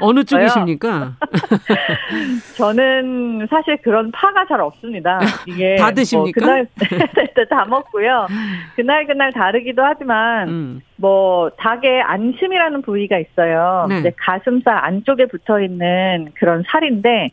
[0.00, 1.12] 어느 쪽이십니까?
[2.56, 5.20] 저는 사실 그런 파가 잘 없습니다.
[5.52, 6.44] 이게 다 드십니까?
[6.44, 6.66] 뭐 그날
[7.50, 8.26] 다 먹고요.
[8.76, 10.80] 그날 그날 다르기도 하지만 음.
[10.96, 13.86] 뭐 닭의 안심이라는 부위가 있어요.
[13.88, 13.98] 네.
[14.00, 17.30] 이제 가슴살 안쪽에 붙어 있는 그런 살인데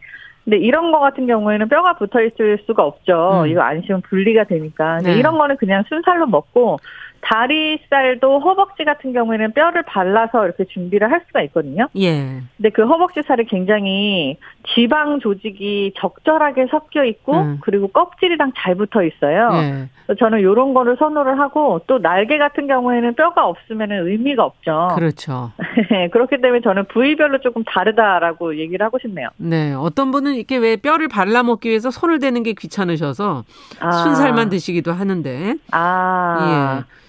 [0.50, 3.44] 근데 이런 거 같은 경우에는 뼈가 붙어 있을 수가 없죠.
[3.44, 3.48] 음.
[3.48, 4.98] 이거 안심은 분리가 되니까.
[5.04, 5.14] 네.
[5.14, 6.80] 이런 거는 그냥 순살로 먹고
[7.22, 11.88] 다리살도 허벅지 같은 경우에는 뼈를 발라서 이렇게 준비를 할 수가 있거든요.
[11.98, 12.42] 예.
[12.58, 14.38] 근데 그 허벅지 살이 굉장히
[14.74, 17.58] 지방 조직이 적절하게 섞여 있고 음.
[17.62, 19.50] 그리고 껍질이랑 잘 붙어 있어요.
[19.54, 19.90] 예.
[20.06, 24.90] 그래서 저는 이런 거를 선호를 하고 또 날개 같은 경우에는 뼈가 없으면 의미가 없죠.
[24.96, 25.52] 그렇죠.
[26.12, 29.30] 그렇기 때문에 저는 부위별로 조금 다르다라고 얘기를 하고 싶네요.
[29.38, 29.74] 네.
[29.74, 33.44] 어떤 분은 이렇게 왜 뼈를 발라 먹기 위해서 손을 대는 게 귀찮으셔서
[33.80, 33.92] 아.
[33.92, 35.56] 순살만 드시기도 하는데.
[35.72, 36.86] 아.
[36.88, 37.00] 예.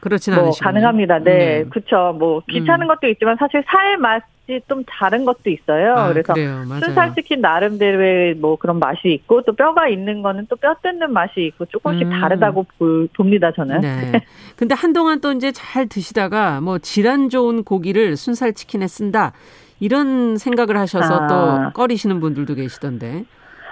[0.00, 0.66] 그렇진 뭐 않으시군요.
[0.66, 1.18] 가능합니다.
[1.18, 1.64] 네, 네.
[1.68, 2.14] 그렇죠.
[2.18, 2.88] 뭐 귀찮은 음.
[2.88, 4.22] 것도 있지만 사실 살 맛이
[4.68, 5.94] 좀 다른 것도 있어요.
[5.94, 10.74] 아, 그래서 순살 치킨 나름대로의 뭐 그런 맛이 있고 또 뼈가 있는 거는 또 뼈
[10.82, 12.20] 뜯는 맛이 있고 조금씩 음.
[12.20, 12.66] 다르다고
[13.14, 13.80] 봅니다 저는.
[13.80, 14.12] 네.
[14.56, 19.32] 근데 한동안 또 이제 잘 드시다가 뭐 질환 좋은 고기를 순살 치킨에 쓴다.
[19.80, 21.26] 이런 생각을 하셔서 아.
[21.28, 23.24] 또 꺼리시는 분들도 계시던데.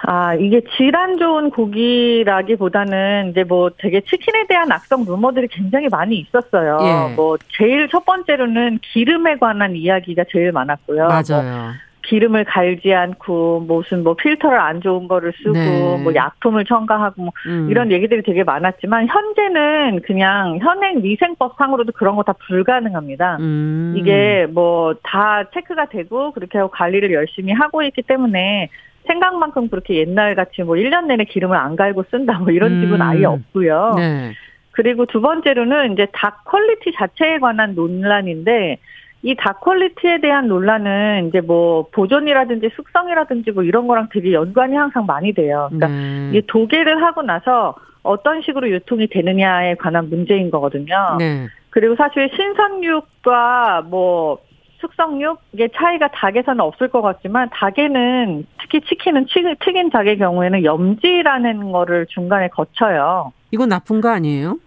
[0.09, 6.77] 아, 이게 질환 좋은 고기라기보다는 이제 뭐 되게 치킨에 대한 악성 루머들이 굉장히 많이 있었어요.
[6.81, 7.15] 예.
[7.15, 11.07] 뭐 제일 첫 번째로는 기름에 관한 이야기가 제일 많았고요.
[11.07, 11.43] 맞아요.
[11.43, 11.71] 뭐
[12.03, 15.97] 기름을 갈지 않고 무슨 뭐 필터를 안 좋은 거를 쓰고 네.
[16.01, 17.67] 뭐 약품을 첨가하고 뭐 음.
[17.69, 23.37] 이런 얘기들이 되게 많았지만 현재는 그냥 현행 위생법 상으로도 그런 거 다 불가능합니다.
[23.41, 23.93] 음.
[23.97, 28.69] 이게 뭐 다 체크가 되고 그렇게 하고 관리를 열심히 하고 있기 때문에
[29.07, 33.01] 생각만큼 그렇게 옛날 같이 뭐 1년 내내 기름을 안 갈고 쓴다 뭐 이런 집은 음.
[33.01, 33.93] 아예 없고요.
[33.97, 34.33] 네.
[34.71, 38.77] 그리고 두 번째로는 이제 닭 quality 자체에 관한 논란인데
[39.23, 45.05] 이 닭 quality에 대한 논란은 이제 뭐 보존이라든지 숙성이라든지 뭐 이런 거랑 되게 연관이 항상
[45.05, 45.69] 많이 돼요.
[45.71, 46.29] 그러니까 네.
[46.29, 51.17] 이게 도계를 하고 나서 어떤 식으로 유통이 되느냐에 관한 문제인 거거든요.
[51.17, 51.47] 네.
[51.71, 54.39] 그리고 사실 신선육과 뭐
[54.79, 59.25] 숙성육 이게 차이가 닭에서는 없을 것 같지만 닭에는 특히 치킨은
[59.63, 63.31] 튀긴 닭의 경우에는 염지라는 거를 중간에 거쳐요.
[63.51, 64.59] 이건 나쁜 거 아니에요?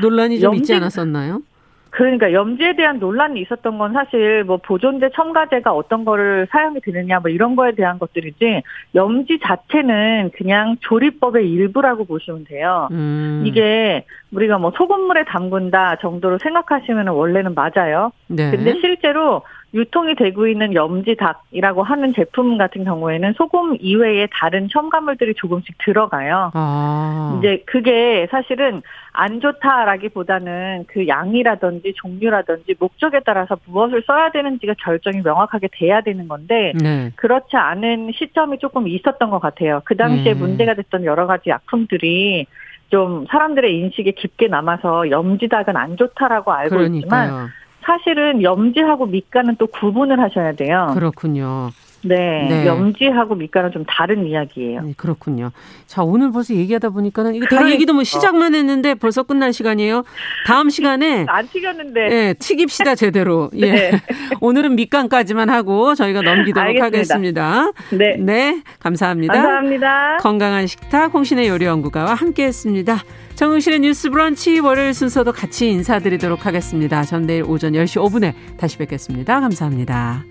[0.00, 1.40] 논란이 좀 염지, 있지 않았었나요?
[1.90, 7.30] 그러니까 염지에 대한 논란이 있었던 건 사실 뭐 보존제 첨가제가 어떤 거를 사용이 되느냐 뭐
[7.30, 8.62] 이런 거에 대한 것들이지
[8.96, 12.88] 염지 자체는 그냥 조리법의 일부라고 보시면 돼요.
[12.90, 13.44] 음.
[13.46, 18.10] 이게 우리가 뭐 소금물에 담근다 정도로 생각하시면 원래는 맞아요.
[18.26, 18.50] 네.
[18.50, 19.42] 근데 실제로
[19.74, 26.52] 유통이 되고 있는 염지닭이라고 하는 제품 같은 경우에는 소금 이외에 다른 첨가물들이 조금씩 들어가요.
[26.54, 27.36] 아.
[27.38, 35.68] 이제 그게 사실은 안 좋다라기보다는 그 양이라든지 종류라든지 목적에 따라서 무엇을 써야 되는지가 결정이 명확하게
[35.72, 37.10] 돼야 되는 건데 네.
[37.16, 39.82] 그렇지 않은 시점이 조금 있었던 것 같아요.
[39.84, 40.38] 그 당시에 네.
[40.38, 42.46] 문제가 됐던 여러 가지 약품들이
[42.90, 46.98] 좀 사람들의 인식에 깊게 남아서 염지닭은 안 좋다라고 알고 그러니까요.
[46.98, 47.50] 있지만
[47.84, 50.90] 사실은 염지하고 밑간은 또 구분을 하셔야 돼요.
[50.94, 51.70] 그렇군요.
[52.06, 52.66] 네, 네.
[52.66, 54.82] 염지하고 밑간은 좀 다른 이야기예요.
[54.82, 55.52] 네, 그렇군요.
[55.86, 57.72] 자, 오늘 벌써 얘기하다 보니까는 이거 다 그러니까.
[57.72, 60.04] 얘기도 뭐 시작만 했는데 벌써 끝날 시간이에요.
[60.46, 62.08] 다음 시간에 안 튀겼는데.
[62.08, 63.48] 네, 튀깁시다 제대로.
[63.58, 63.68] 네.
[63.68, 63.90] 예.
[64.42, 66.84] 오늘은 밑간까지만 하고 저희가 넘기도록 알겠습니다.
[66.84, 67.72] 하겠습니다.
[67.96, 68.16] 네.
[68.18, 69.32] 네, 감사합니다.
[69.32, 70.16] 감사합니다.
[70.18, 72.98] 건강한 식탁 홍신의 요리 연구가와 함께했습니다.
[73.34, 77.02] 정우실의 뉴스 브런치 월요일 순서도 같이 인사드리도록 하겠습니다.
[77.02, 79.40] 전 내일 오전 10시 5분에 다시 뵙겠습니다.
[79.40, 80.24] 감사합니다.